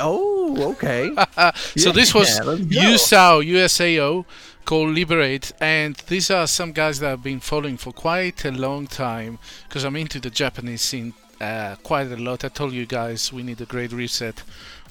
[0.00, 1.12] Oh, okay.
[1.76, 2.60] so Yeah, this was let's.
[2.62, 4.24] USAO, USAO,
[4.64, 8.86] called Liberate, and these are some guys that I've been following for quite a long
[8.86, 12.44] time because I'm into the Japanese scene uh, quite a lot.
[12.44, 14.42] I told you guys we need a great reset,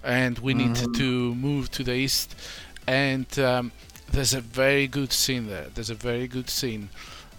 [0.04, 0.92] and we need Mm-hmm.
[0.94, 2.36] to move to the east,
[2.86, 3.72] and um,
[4.12, 5.68] there's a very good scene there.
[5.74, 6.90] There's a very good scene.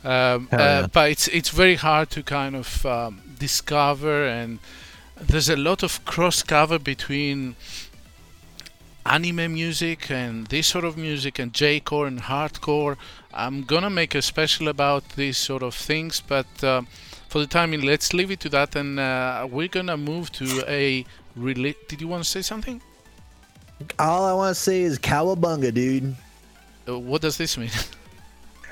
[0.05, 0.87] Um, uh, yeah.
[0.93, 4.59] but it's it's very hard to kind of um, discover and
[5.21, 7.55] there's a lot of cross cover between
[9.05, 12.97] anime music and this sort of music and J-core and hardcore.
[13.33, 16.83] I'm gonna make a special about these sort of things, but uh,
[17.29, 20.65] for the time being, let's leave it to that, and uh, we're gonna move to
[20.69, 21.05] a.
[21.39, 22.83] Rela- Did you want to say something?
[23.99, 26.15] All I want to say is cowabunga, dude.
[26.87, 27.71] Uh, what does this mean?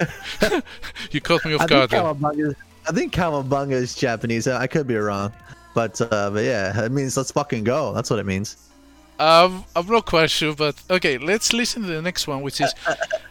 [1.11, 2.21] you caught me off I think guard.
[2.21, 2.57] there.
[2.89, 4.49] I think cowabunga is Japanese.
[4.49, 5.33] I could be wrong,
[5.75, 7.93] but uh, but yeah, it means let's fucking go.
[7.93, 8.57] That's what it means.
[9.19, 12.73] Um, I'm not quite sure, but okay, let's listen to the next one, which is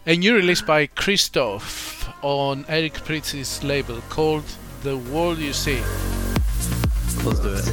[0.06, 4.44] a new release by Christoph on Eric Prydz's label called
[4.84, 5.80] The World You See.
[7.24, 7.64] Let's do it.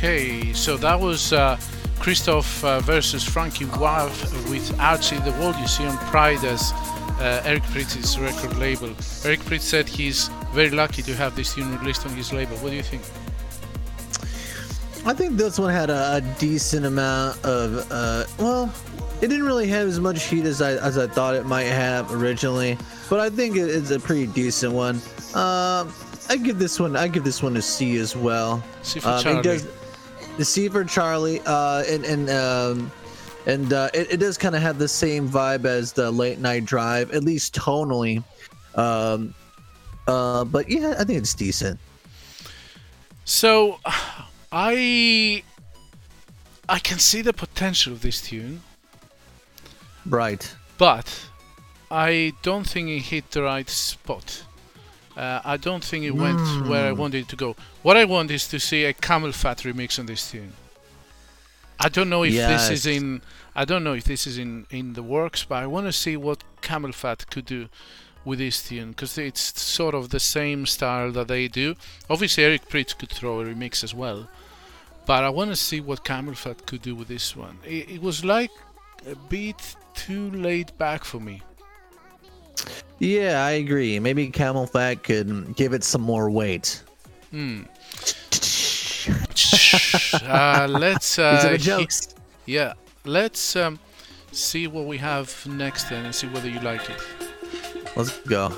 [0.00, 0.54] Okay.
[0.54, 1.60] So that was uh,
[1.98, 4.06] Christoph uh, versus Frankie Wah
[4.48, 5.56] with Outside the World.
[5.56, 6.72] You see on Pryda as
[7.20, 8.86] uh, Eric Prydz's record label.
[9.26, 12.56] Eric Prydz said he's very lucky to have this tune released on his label.
[12.58, 13.02] What do you think?
[15.06, 18.72] I think this one had a, a decent amount of uh, well,
[19.20, 22.10] it didn't really have as much heat as I as I thought it might have
[22.10, 22.78] originally,
[23.10, 24.96] but I think it, it's a pretty decent one.
[25.34, 25.92] Um,
[26.30, 28.64] I give this one I give this one a C as well.
[28.82, 29.42] C for Um, Charlie.
[29.42, 29.66] does-
[30.44, 32.92] for Charlie, uh, and and um,
[33.46, 36.64] and uh, it, it does kind of have the same vibe as the Late Night
[36.64, 38.22] Drive, at least tonally.
[38.74, 39.34] Um,
[40.06, 41.78] uh, but yeah, I think it's decent.
[43.24, 43.78] So,
[44.52, 45.42] I
[46.68, 48.62] I can see the potential of this tune,
[50.06, 50.52] Right.
[50.78, 51.26] but
[51.90, 54.44] I don't think it hit the right spot.
[55.20, 57.54] Uh, I don't think it went where I wanted it to go.
[57.82, 60.54] What I want is to see a CamelPhat remix on this tune.
[61.78, 63.20] I don't know if this is in.
[63.54, 66.16] I don't know if this is in in the works, but I want to see
[66.16, 67.68] what CamelPhat could do
[68.24, 71.74] with this tune because it's sort of the same style that they do.
[72.08, 74.26] Obviously, Eric Prydz could throw a remix as well,
[75.04, 77.58] but I want to see what CamelPhat could do with this one.
[77.66, 78.52] It, it was like
[79.06, 81.42] a bit too laid back for me.
[82.98, 83.98] Yeah, I agree.
[83.98, 86.82] Maybe CamelPhat could give it some more weight.
[87.30, 87.62] Hmm.
[90.22, 91.16] uh, let's.
[91.16, 91.86] These Uh, are the
[92.46, 92.72] he- yeah,
[93.04, 93.78] let's um,
[94.32, 97.00] see what we have next then and see whether you like it.
[97.96, 98.52] Let's go.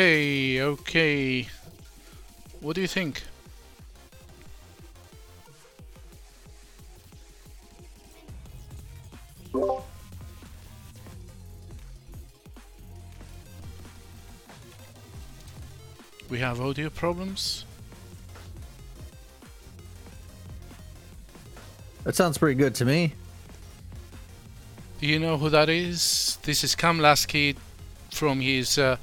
[0.00, 1.46] Okay, okay.
[2.62, 3.22] What do you think?
[16.30, 17.66] We have audio problems.
[22.04, 23.12] That sounds pretty good to me.
[24.98, 26.38] Do you know who that is?
[26.44, 27.54] This is Kam Lasky
[28.10, 28.96] from his uh,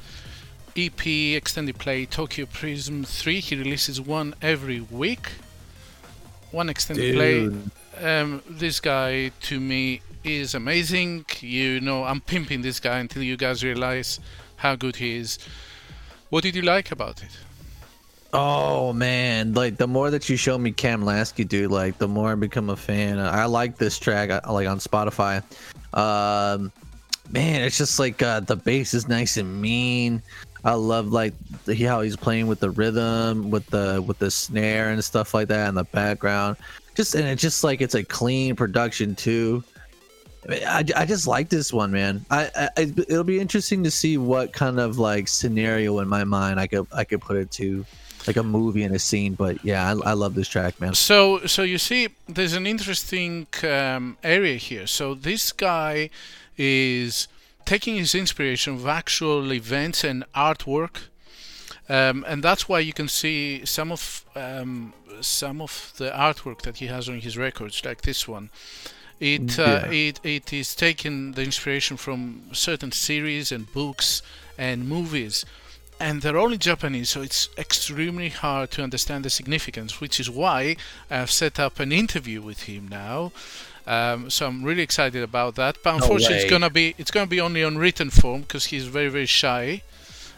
[0.77, 3.39] EP extended play Tokyo Prism 3.
[3.39, 5.31] He releases one every week.
[6.51, 7.49] One extended play.
[7.99, 11.25] Um, this guy to me is amazing.
[11.39, 14.19] You know, I'm pimping this guy until you guys realize
[14.57, 15.39] how good he is.
[16.29, 17.31] What did you like about it?
[18.33, 22.33] Oh man, like the more that you show me Cam Lasky, dude, like the more
[22.33, 23.17] I become a fan.
[23.19, 25.41] I like this track, I, like on Spotify.
[25.93, 26.71] Um,
[27.31, 30.21] man, it's just like uh, the bass is nice and mean.
[30.67, 34.89] I love like the, how he's playing with the rhythm, with the with the snare
[34.89, 36.57] and stuff like that in the background.
[36.93, 39.63] Just and it's just like it's a clean production too.
[40.45, 42.25] I, mean, I, I just like this one, man.
[42.29, 46.59] I, I it'll be interesting to see what kind of like scenario in my mind
[46.59, 47.85] I could I could put it to,
[48.27, 49.35] like a movie and a scene.
[49.35, 50.93] But yeah, I, I love this track, man.
[50.95, 54.85] So, so you see, there's an interesting um, area here.
[54.85, 56.09] So this guy
[56.57, 57.29] is
[57.67, 61.09] taking his inspiration of actual events and artwork,
[61.89, 66.77] um, and that's why you can see some of um, some of the artwork that
[66.77, 68.49] he has on his records, like this one.
[69.19, 74.21] It uh, it it is taking the inspiration from certain series and books
[74.57, 75.45] and movies
[75.99, 80.29] and they're all in Japanese, so it's extremely hard to understand the significance, which is
[80.29, 80.75] why
[81.09, 83.31] I've set up an interview with him now.
[83.87, 85.77] Um, so I'm really excited about that.
[85.83, 89.07] But unfortunately, it's gonna be it's gonna be only on written form because he's very
[89.09, 89.81] very shy.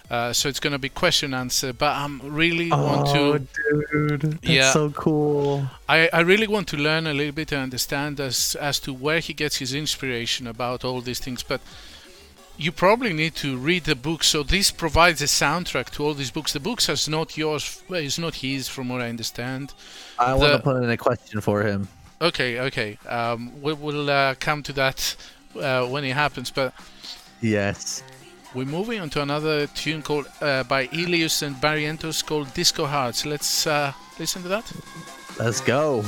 [0.10, 1.74] Uh, so it's gonna be question answer.
[1.74, 3.40] But I'm really want to
[3.92, 4.72] dude, that's Yeah.
[4.72, 5.68] so cool.
[5.88, 9.20] I, I really want to learn a little bit and understand as as to where
[9.20, 11.42] he gets his inspiration about all these things.
[11.44, 11.62] But
[12.60, 14.24] you probably need to read the book.
[14.24, 16.54] So this provides a soundtrack to all these books.
[16.54, 19.74] The books is not yours, well, it's not his, from what I understand.
[20.20, 21.88] I want to put in a question for him.
[22.22, 22.98] Okay, okay.
[23.08, 25.16] Um, we, we'll uh, come to that
[25.60, 26.52] uh, when it happens.
[26.52, 26.74] But
[27.42, 28.04] Yes.
[28.54, 33.26] we're moving on to another tune called uh, by Elius and Barrientos called Disco Hearts.
[33.26, 34.70] Let's uh, listen to that.
[35.40, 36.04] Let's go.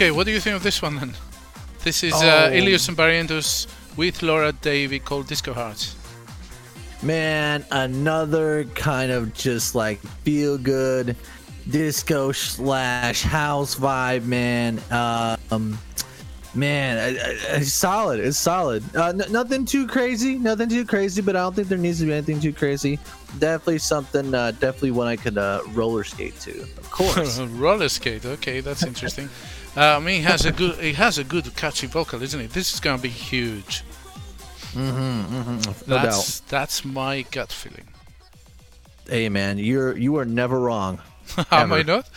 [0.00, 1.12] Okay, what do you think of this one then?
[1.84, 2.56] This is uh, Oh.
[2.56, 3.66] Elius and Barrientos
[3.98, 5.94] with Laura Davy called Disco Hearts.
[7.02, 11.16] Man, another kind of just like feel good
[11.68, 14.80] disco slash house vibe, man.
[14.90, 15.78] Um,
[16.54, 18.20] man, I- I- it's solid.
[18.20, 18.82] It's solid.
[18.96, 20.36] Uh, n- nothing too crazy.
[20.38, 22.98] Nothing too crazy, but I don't think there needs to be anything too crazy.
[23.38, 24.34] Definitely something.
[24.34, 26.62] Uh, definitely one I could uh, roller skate to.
[26.62, 27.38] Of course.
[27.60, 28.24] Roller skate.
[28.24, 29.28] Okay, that's interesting.
[29.76, 32.50] uh, I mean, he has a good, he has a good catchy vocal, isn't it?
[32.52, 33.82] This is gonna be huge.
[34.74, 35.76] no doubt.
[35.86, 37.88] That's that's my gut feeling.
[39.08, 41.00] Hey, man, you're you are never wrong.
[41.50, 42.08] Am I not?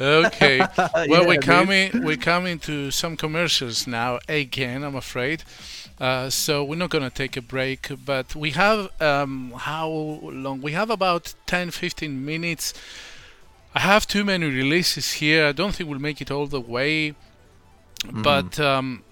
[0.00, 0.58] Okay.
[0.78, 1.42] well, Yeah, we're dude.
[1.42, 2.04] coming.
[2.04, 4.82] We're coming to some commercials now again.
[4.82, 5.44] I'm afraid.
[6.00, 10.60] Uh, so we're not going to take a break, but we have um, how long?
[10.60, 12.74] We have about 10 15 minutes.
[13.74, 15.46] I have too many releases here.
[15.46, 17.14] I don't think we'll make it all the way.
[18.12, 19.02] But um,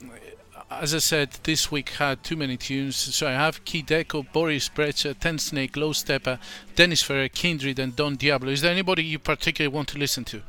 [0.70, 2.96] as I said, this week had too many tunes.
[2.96, 6.38] So I have Kideko, Boris Brejcha, Ten Snake, Lowsteppa,
[6.76, 8.50] Dennis Ferrer, Kindred, and Don Diablo.
[8.50, 10.42] Is there anybody you particularly want to listen to?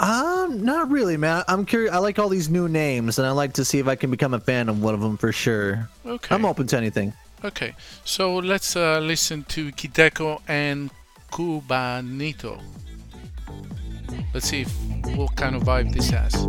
[0.00, 1.42] Um, not really, man.
[1.48, 1.92] I'm curious.
[1.92, 4.32] I like all these new names, and I like to see if I can become
[4.32, 5.88] a fan of one of them for sure.
[6.06, 6.34] Okay.
[6.34, 7.12] I'm open to anything.
[7.44, 7.74] Okay,
[8.04, 10.90] so let's uh, listen to Kideko and
[11.30, 12.60] Cubanito.
[14.34, 16.46] Let's see if, what kind of vibe this has.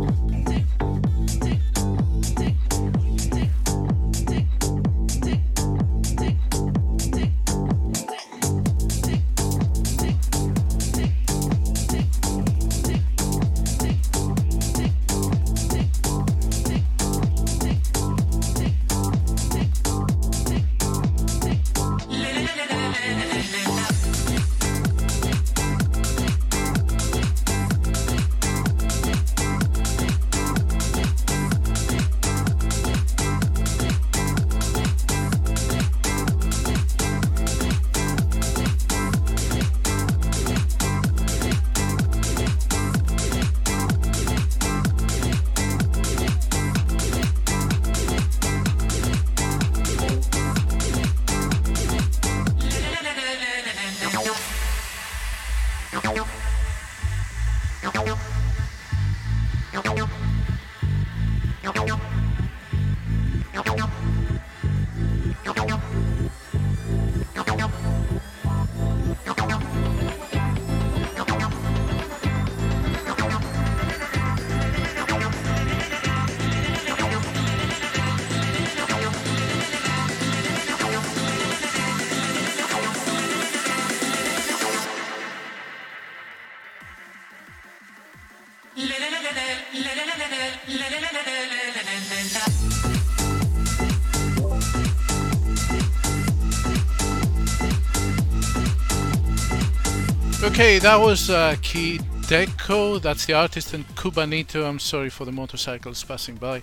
[100.60, 103.00] Okay, that was uh, Key Deco.
[103.00, 104.68] That's the artist, and Cubanito.
[104.68, 106.60] I'm sorry for the motorcycles passing by.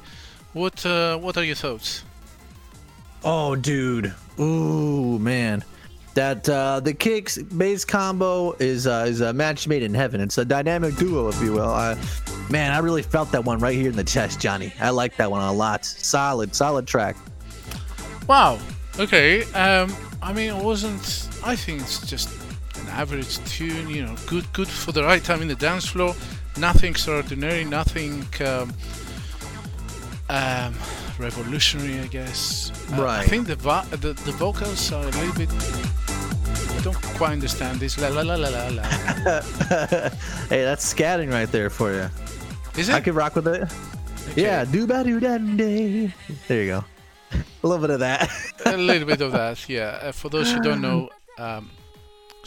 [0.53, 2.03] What uh, What are your thoughts?
[3.23, 4.13] Oh, dude.
[4.39, 5.63] Ooh, man.
[6.13, 10.21] That uh, the kicks bass combo is uh, is a match made in heaven.
[10.21, 11.71] It's a dynamic duo, if you will.
[11.71, 11.97] Uh,
[12.51, 14.71] man, I really felt that one right here in the chest, Johnny.
[14.79, 15.83] I like that one a lot.
[15.85, 17.15] Solid, solid track.
[18.27, 18.59] Wow.
[18.99, 19.41] Okay.
[19.53, 19.91] Um,
[20.21, 21.27] I mean, it wasn't.
[21.43, 22.29] I think it's just
[22.87, 23.89] an average tune.
[23.89, 26.15] You know, good, good for the right time in the dance floor.
[26.57, 27.63] Nothing extraordinary.
[27.63, 28.73] Nothing um,
[30.29, 30.73] um,
[31.19, 32.71] revolutionary, I guess.
[32.93, 35.49] Uh, I think the, vo- the the vocals are a little bit.
[36.77, 37.97] I don't quite understand this.
[37.97, 38.83] La la la la la la.
[40.49, 42.09] hey, that's scatting right there for you.
[42.77, 42.95] Is it?
[42.95, 43.69] I could rock with it.
[44.35, 46.13] Yeah, do ba do da day.
[46.47, 46.85] There you go.
[47.63, 48.29] A little bit of that.
[48.65, 49.99] a little bit of that, yeah.
[50.01, 51.69] Uh, for those who don't know, um,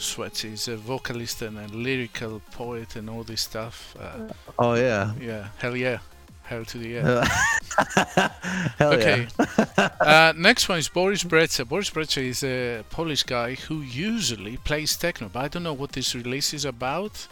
[0.01, 3.95] Sweats is a vocalist and a lyrical poet and all this stuff.
[3.99, 5.13] Uh, oh yeah.
[5.19, 5.99] yeah, hell yeah.
[6.43, 7.25] Hell to the yeah.
[8.77, 9.27] Hell okay.
[9.39, 9.89] yeah.
[10.01, 11.65] uh, next one is Boris Brejcha.
[11.65, 15.93] Boris Brejcha is a Polish guy who usually plays techno, but I don't know what
[15.93, 17.25] this release is about.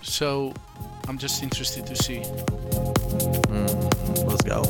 [0.00, 0.54] So
[1.08, 2.22] I'm just interested to see.
[4.24, 4.62] Let's go.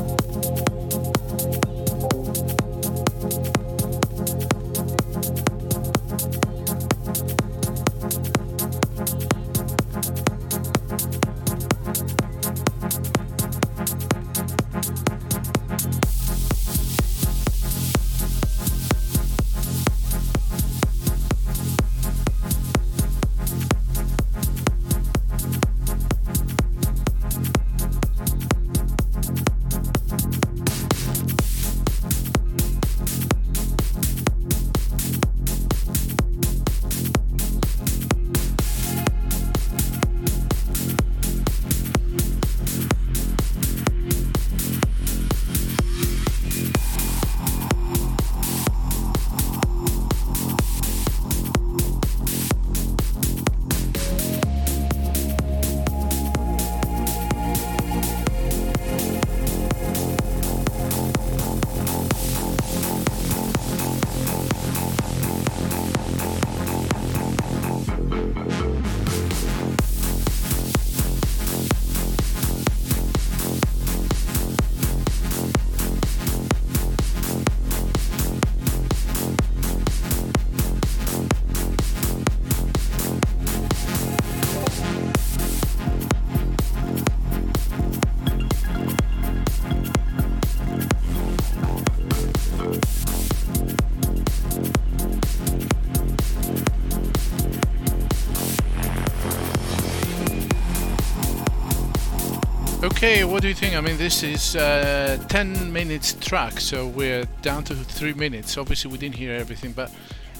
[7.17, 8.25] Thank
[103.55, 103.75] Think?
[103.75, 108.57] I mean, this is uh, 10 minutes track, so we're down to 3 minutes.
[108.57, 109.91] Obviously, we didn't hear everything, but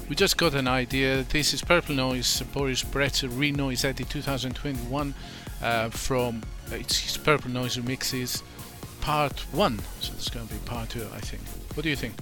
[0.09, 1.23] we just got an idea.
[1.23, 5.13] This is Purple Noise, Boris Brett Reno is at the 2021
[5.63, 8.43] uh, from uh, it's his Purple Noise remixes
[8.99, 9.79] part 1.
[10.01, 11.41] So it's going to be part 2, I think.
[11.75, 12.15] What do you think?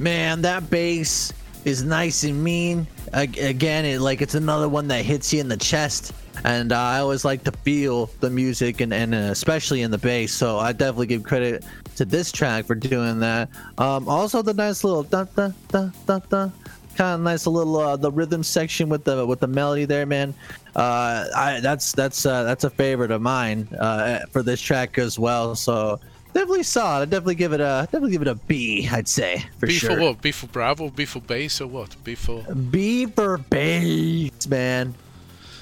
[0.00, 1.32] Man, that bass
[1.64, 2.88] is nice and mean.
[3.12, 6.12] Ag- Again, it like it's another one that hits you in the chest.
[6.46, 9.98] And uh, I always like to feel the music and, and uh, especially in the
[9.98, 10.32] bass.
[10.32, 11.64] So I definitely give credit
[11.96, 13.48] to this track for doing that.
[13.78, 16.50] Um, also the nice little da da da da da
[16.96, 20.34] kind of nice little uh, the rhythm section with the with the melody there, man.
[20.76, 25.18] Uh, I that's that's uh, that's a favorite of mine uh, for this track as
[25.18, 25.56] well.
[25.56, 25.98] So
[26.32, 27.02] definitely solid.
[27.02, 28.88] I definitely give it a definitely give it a B.
[28.90, 29.96] I'd say for B sure.
[29.96, 30.22] for what?
[30.22, 30.90] B for Bravo?
[30.90, 31.96] B for bass or what?
[32.04, 32.42] B for.
[32.54, 34.94] B for bass, man.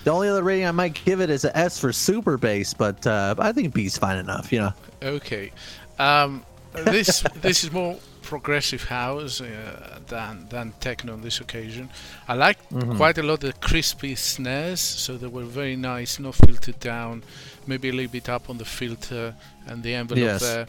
[0.04, 3.06] The only other rating I might give it is an S for super bass, but
[3.06, 4.52] uh, I think B's fine enough.
[4.52, 4.72] You know.
[5.02, 5.50] Okay.
[5.98, 11.88] Um, this this is more progressive house uh, than than techno on this occasion.
[12.28, 12.58] I like
[12.96, 17.22] quite a lot the crispy snares, so they were very nice, not filtered down,
[17.66, 19.34] maybe a little bit up on the filter
[19.66, 20.40] and the envelope Yes.
[20.42, 20.66] there.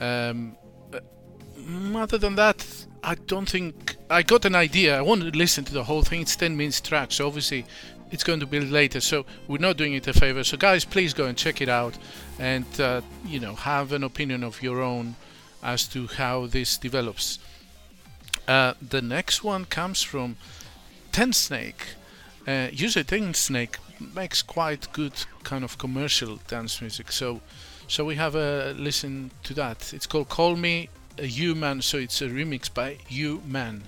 [0.00, 0.56] Um,
[1.58, 2.66] mm, other than that,
[3.04, 4.96] I don't think I got an idea.
[4.96, 6.20] I wanted to listen to the whole thing.
[6.22, 7.64] It's 10 minutes track, so obviously
[8.12, 9.00] it's going to be later.
[9.00, 10.44] So we're not doing it a favor.
[10.44, 11.98] So guys, please go and check it out,
[12.38, 15.16] and uh, you know have an opinion of your own
[15.62, 17.38] as to how this develops.
[18.46, 20.36] Uh, the next one comes from
[21.12, 21.94] Tensnake.
[22.46, 23.76] Uh, usually Tensnake
[24.14, 25.12] makes quite good
[25.44, 27.12] kind of commercial dance music.
[27.12, 27.40] So,
[27.86, 29.92] so we have a listen to that.
[29.94, 30.88] It's called "Call Me
[31.18, 33.84] a Human." So it's a remix by You Man.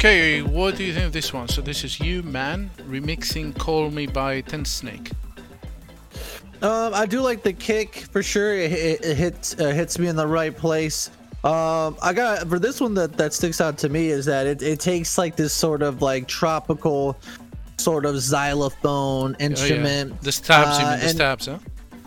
[0.00, 1.46] Okay, what do you think of this one?
[1.46, 5.12] So this is You Man remixing "Call Me" by Tensnake.
[6.62, 8.54] Um, I do like the kick for sure.
[8.54, 11.10] It, it, it hits uh, hits me in the right place.
[11.44, 14.62] Um, I got for this one that that sticks out to me is that it,
[14.62, 17.18] it takes like this sort of like tropical
[17.76, 20.12] sort of xylophone instrument.
[20.12, 20.20] Oh, yeah.
[20.22, 21.58] The stabs, you uh, mean the stabs, huh?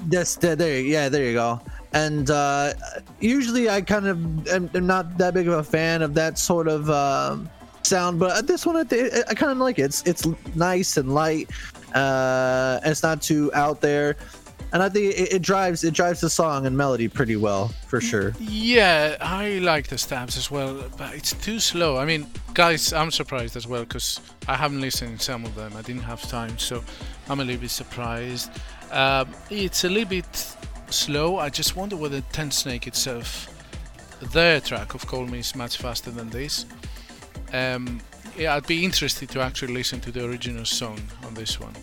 [0.07, 0.81] That's there, there.
[0.81, 1.61] Yeah, there you go.
[1.93, 2.73] And uh,
[3.19, 6.67] usually, I kind of am, am not that big of a fan of that sort
[6.67, 7.47] of um,
[7.85, 8.81] sound, but this one, I,
[9.27, 9.83] I kind of like it.
[9.83, 11.49] It's it's nice and light.
[11.93, 14.15] Uh, and it's not too out there,
[14.71, 18.01] and I think it, it drives it drives the song and melody pretty well for
[18.01, 18.33] sure.
[18.39, 21.97] Yeah, I like the stabs as well, but it's too slow.
[21.97, 22.25] I mean,
[22.55, 25.73] guys, I'm surprised as well because I haven't listened to some of them.
[25.77, 26.83] I didn't have time, so
[27.29, 28.49] I'm a little bit surprised.
[28.91, 30.55] Um, it's a little bit
[30.89, 31.37] slow.
[31.37, 33.47] I just wonder whether Tensnake itself,
[34.33, 36.65] their track of Call Me, is much faster than this.
[37.53, 38.01] Um,
[38.37, 41.73] yeah, I'd be interested to actually listen to the original song on this one.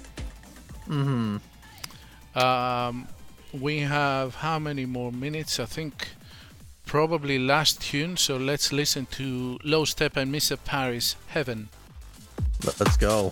[0.89, 2.39] Mm-hmm.
[2.39, 3.09] Um,
[3.53, 5.61] we have how many more minutes?
[5.61, 6.09] I think
[6.87, 8.17] probably last tune.
[8.17, 10.59] So let's listen to Lowsteppa and Mr.
[10.65, 11.69] Paris Heaven.
[12.65, 13.31] Let's go.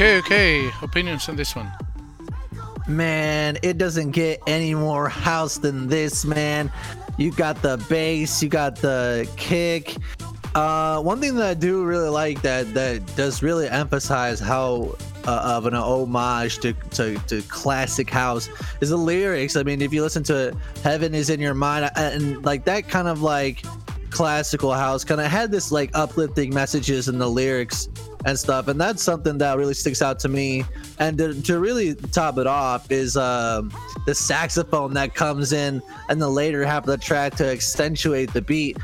[0.00, 0.70] Okay, okay.
[0.80, 1.70] Opinions on this one?
[2.88, 6.72] Man, it doesn't get any more house than this, man.
[7.18, 9.96] You got the bass, you got the kick.
[10.54, 14.96] Uh, one thing that I do really like that that does really emphasize how
[15.26, 18.48] uh, of an homage to, to, to classic house
[18.80, 19.54] is the lyrics.
[19.54, 23.06] I mean, if you listen to "Heaven Is in Your Mind" and like that kind
[23.06, 23.66] of like
[24.08, 27.90] classical house kind of had this like uplifting messages in the lyrics
[28.24, 30.64] and stuff and that's something that really sticks out to me.
[30.98, 33.72] And to, to really top it off is um,
[34.06, 38.42] the saxophone that comes in and the later half of the track to accentuate the
[38.42, 38.76] beat.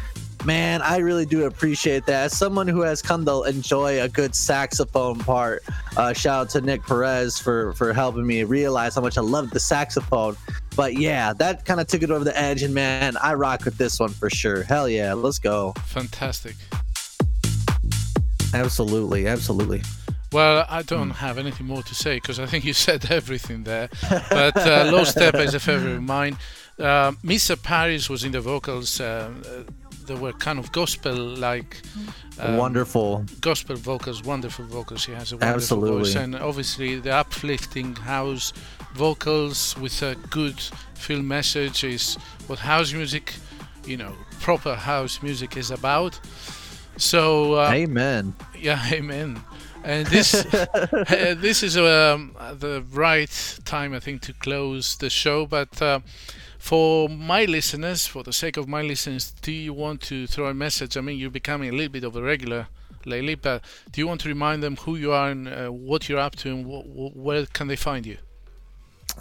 [0.44, 2.26] Man i really do appreciate that.
[2.26, 5.64] As someone who has come to enjoy a good saxophone part
[5.96, 9.50] uh, shout out to nick perez for for helping me realize how much i love
[9.50, 10.36] the saxophone.
[10.76, 13.76] But yeah that kind of took it over the edge and man i rock with
[13.76, 14.62] this one for sure.
[14.62, 15.72] Hell yeah let's go.
[15.86, 16.54] Fantastic.
[18.64, 19.82] Absolutely absolutely
[20.32, 23.88] Well, I don't have anything more to say because I think you said everything there.
[24.40, 26.36] But uh, Lowsteppa is a favorite of mine.
[26.78, 27.54] Uh, Mr.
[27.70, 29.00] Paris was in the vocals.
[29.00, 29.62] Uh, uh,
[30.06, 31.72] they were kind of gospel-like.
[32.38, 35.04] um, wonderful gospel vocals, wonderful vocals.
[35.06, 35.98] He has a wonderful Absolutely.
[36.02, 38.52] voice, and obviously the uplifting house
[38.94, 40.58] vocals with a good
[40.94, 43.34] film message is what house music,
[43.86, 46.20] you know, proper house music is about.
[46.96, 48.34] So uh, amen
[48.66, 49.40] yeah, amen.
[49.84, 55.46] And this uh, this is um, the right time, I think, to close the show.
[55.46, 56.00] But uh,
[56.58, 60.54] for my listeners, for the sake of my listeners, do you want to throw a
[60.54, 60.96] message?
[60.96, 62.66] I mean, you're becoming a little bit of a regular
[63.04, 66.18] lately, but do you want to remind them who you are and uh, what you're
[66.18, 68.16] up to, and wh- wh- where can they find you?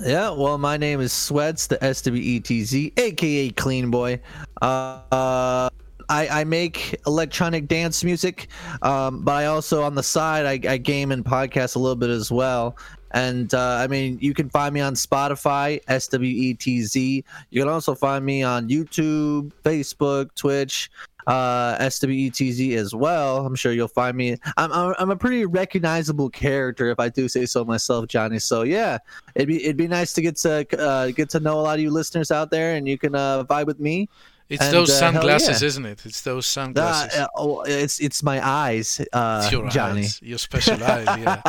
[0.01, 4.19] Yeah, well, my name is Swetz, the S W E T Z, aka Clean Boy.
[4.61, 5.69] Uh, uh,
[6.10, 8.47] I, I make electronic dance music,
[8.82, 12.10] um, but I also on the side I, I game and podcast a little bit
[12.10, 12.78] as well.
[13.12, 17.24] And uh, I mean, you can find me on Spotify, S W E T Z.
[17.49, 20.89] You can also find me on YouTube, Facebook, Twitch,
[21.28, 23.45] uh, SWETZ as well.
[23.45, 24.38] I'm sure you'll find me.
[24.58, 28.39] I'm, I'm I'm a pretty recognizable character if I do say so myself, Johnny.
[28.39, 28.97] So yeah,
[29.34, 31.82] it'd be it'd be nice to get to uh, get to know a lot of
[31.82, 34.10] you listeners out there, and you can uh, vibe with me.
[34.48, 35.68] It's And, those uh, sunglasses, yeah.
[35.68, 36.06] isn't it?
[36.06, 37.20] It's those Uh, sunglasses.
[37.20, 40.02] uh, oh, it's it's my eyes, uh, It's your Johnny.
[40.02, 41.08] eyes, your special eyes.
[41.18, 41.41] Yeah.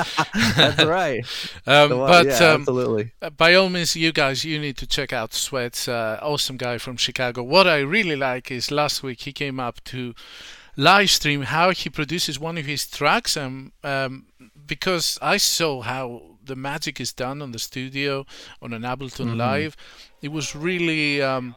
[0.57, 1.25] That's right.
[1.67, 3.13] Um, one- but yeah, um, absolutely.
[3.21, 5.89] Uh, by all means, you guys, you need to check out Swetz.
[5.89, 7.43] Uh, awesome guy from Chicago.
[7.43, 10.15] What I really like is last week he came up to
[10.77, 14.27] live stream how he produces one of his tracks, and um,
[14.67, 18.25] because I saw how the magic is done on the studio
[18.63, 19.37] on an Ableton Mhm.
[19.37, 19.77] Live,
[20.23, 21.21] it was really.
[21.21, 21.57] Um,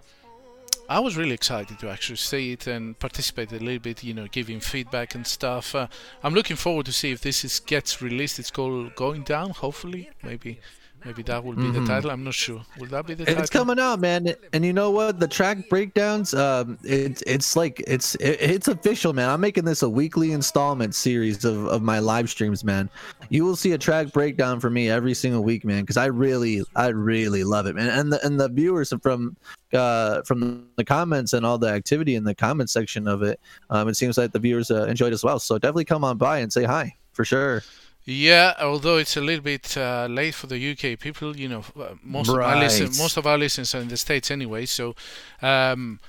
[0.90, 4.26] I was really excited to actually see it and participate a little bit, you know,
[4.26, 5.76] giving feedback and stuff.
[5.76, 5.86] Uh,
[6.24, 8.40] I'm looking forward to see if this is gets released.
[8.40, 10.60] It's called Going Down, hopefully, maybe
[11.06, 12.12] Maybe that will be the title.
[12.12, 12.62] I'm not sure.
[12.78, 13.42] Will that be the title?
[13.42, 14.34] It's coming out, man.
[14.52, 15.20] And you know what?
[15.20, 19.30] The track breakdowns, um, it's it's like it's it, it's official, man.
[19.30, 22.90] I'm making this a weekly installment series of, of my live streams, man.
[23.30, 26.64] You will see a track breakdown for me every single week, man, because I really
[26.76, 27.90] I really love it, man.
[27.90, 29.38] And the and the viewers from
[29.74, 33.40] uh from the comments and all the activity in the comment section of it,
[33.70, 35.40] um, it seems like the viewers uh, enjoyed as well.
[35.40, 37.64] So definitely come on by and say hi for sure.
[38.06, 41.94] Yeah, although it's a little bit uh, late for the UK people, you know, uh,
[42.02, 44.66] most of my listen, most of our listeners are in the states anyway.
[44.66, 44.96] So,
[45.42, 46.00] um,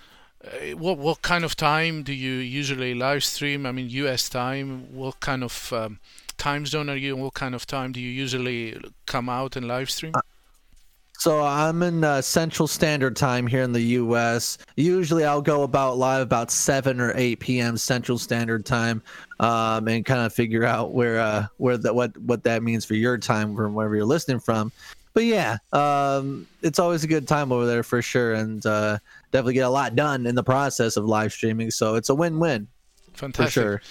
[0.42, 3.66] uh, what what kind of time do you usually live stream?
[3.66, 4.94] I mean, US time.
[4.94, 5.98] What kind of um,
[6.38, 7.16] time zone are you?
[7.16, 7.20] in?
[7.22, 10.14] What kind of time do you usually come out and live stream?
[11.20, 14.56] So I'm in uh, Central Standard Time here in the U.S.
[14.76, 17.76] Usually I'll go about live about seven or eight p.m.
[17.76, 19.02] Central Standard Time,
[19.38, 22.94] um, and kind of figure out where uh, where that what what that means for
[22.94, 24.72] your time from wherever you're listening from.
[25.12, 28.96] But yeah, um, it's always a good time over there for sure, and uh,
[29.30, 31.70] definitely get a lot done in the process of live streaming.
[31.70, 32.66] So it's a win-win
[33.12, 33.82] for sure.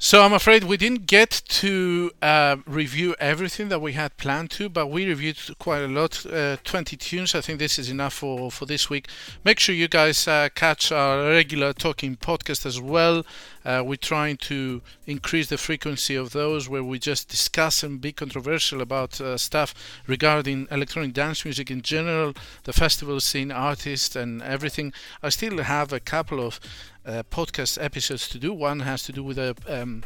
[0.00, 4.68] So I'm afraid we didn't get to uh, review everything that we had planned to,
[4.68, 6.24] but we reviewed quite a lot.
[6.24, 7.34] Uh, 20 tunes.
[7.34, 9.08] I think this is enough for, for this week.
[9.42, 13.26] Make sure you guys uh, catch our regular talking podcast as well.
[13.64, 18.12] Uh, we're trying to increase the frequency of those where we just discuss and be
[18.12, 19.74] controversial about uh, stuff
[20.06, 24.92] regarding electronic dance music in general, the festival scene, artists, and everything.
[25.24, 26.60] I still have a couple of
[27.08, 28.52] uh, podcast episodes to do.
[28.52, 30.02] One has to do with a um,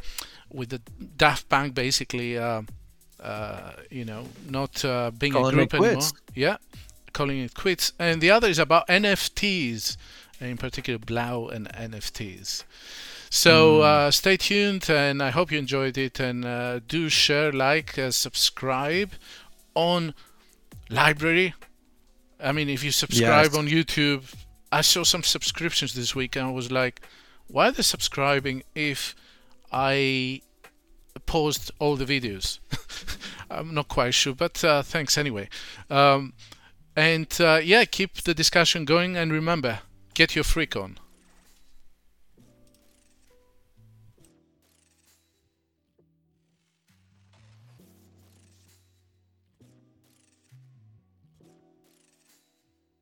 [0.51, 0.81] with the
[1.17, 2.39] Daft Punk, basically.
[2.39, 2.63] Uh,
[3.21, 5.93] uh, you know, not uh, being Calling a group anymore.
[5.95, 6.13] quits.
[6.35, 6.57] Yeah,
[7.13, 7.93] calling it quits.
[7.99, 9.97] And the other is about NFTs,
[10.41, 12.65] in particular 3LAU and NFTs.
[13.31, 16.19] So uh, stay tuned, and I hope you enjoyed it.
[16.21, 19.13] And uh, do share, like, subscribe
[19.75, 20.15] on
[20.91, 21.55] Library.
[22.43, 23.57] I mean, if you subscribe Yes.
[23.57, 24.35] on YouTube,
[24.73, 27.03] I saw some subscriptions this week, and I was like,
[27.47, 29.15] why are they subscribing if
[29.71, 30.41] I
[31.27, 32.59] post all the videos?
[33.51, 35.51] I'm not quite sure, but uh, thanks anyway.
[35.91, 36.33] Um,
[36.97, 39.81] and uh, yeah, keep the discussion going, and remember,
[40.15, 40.99] get your freak on.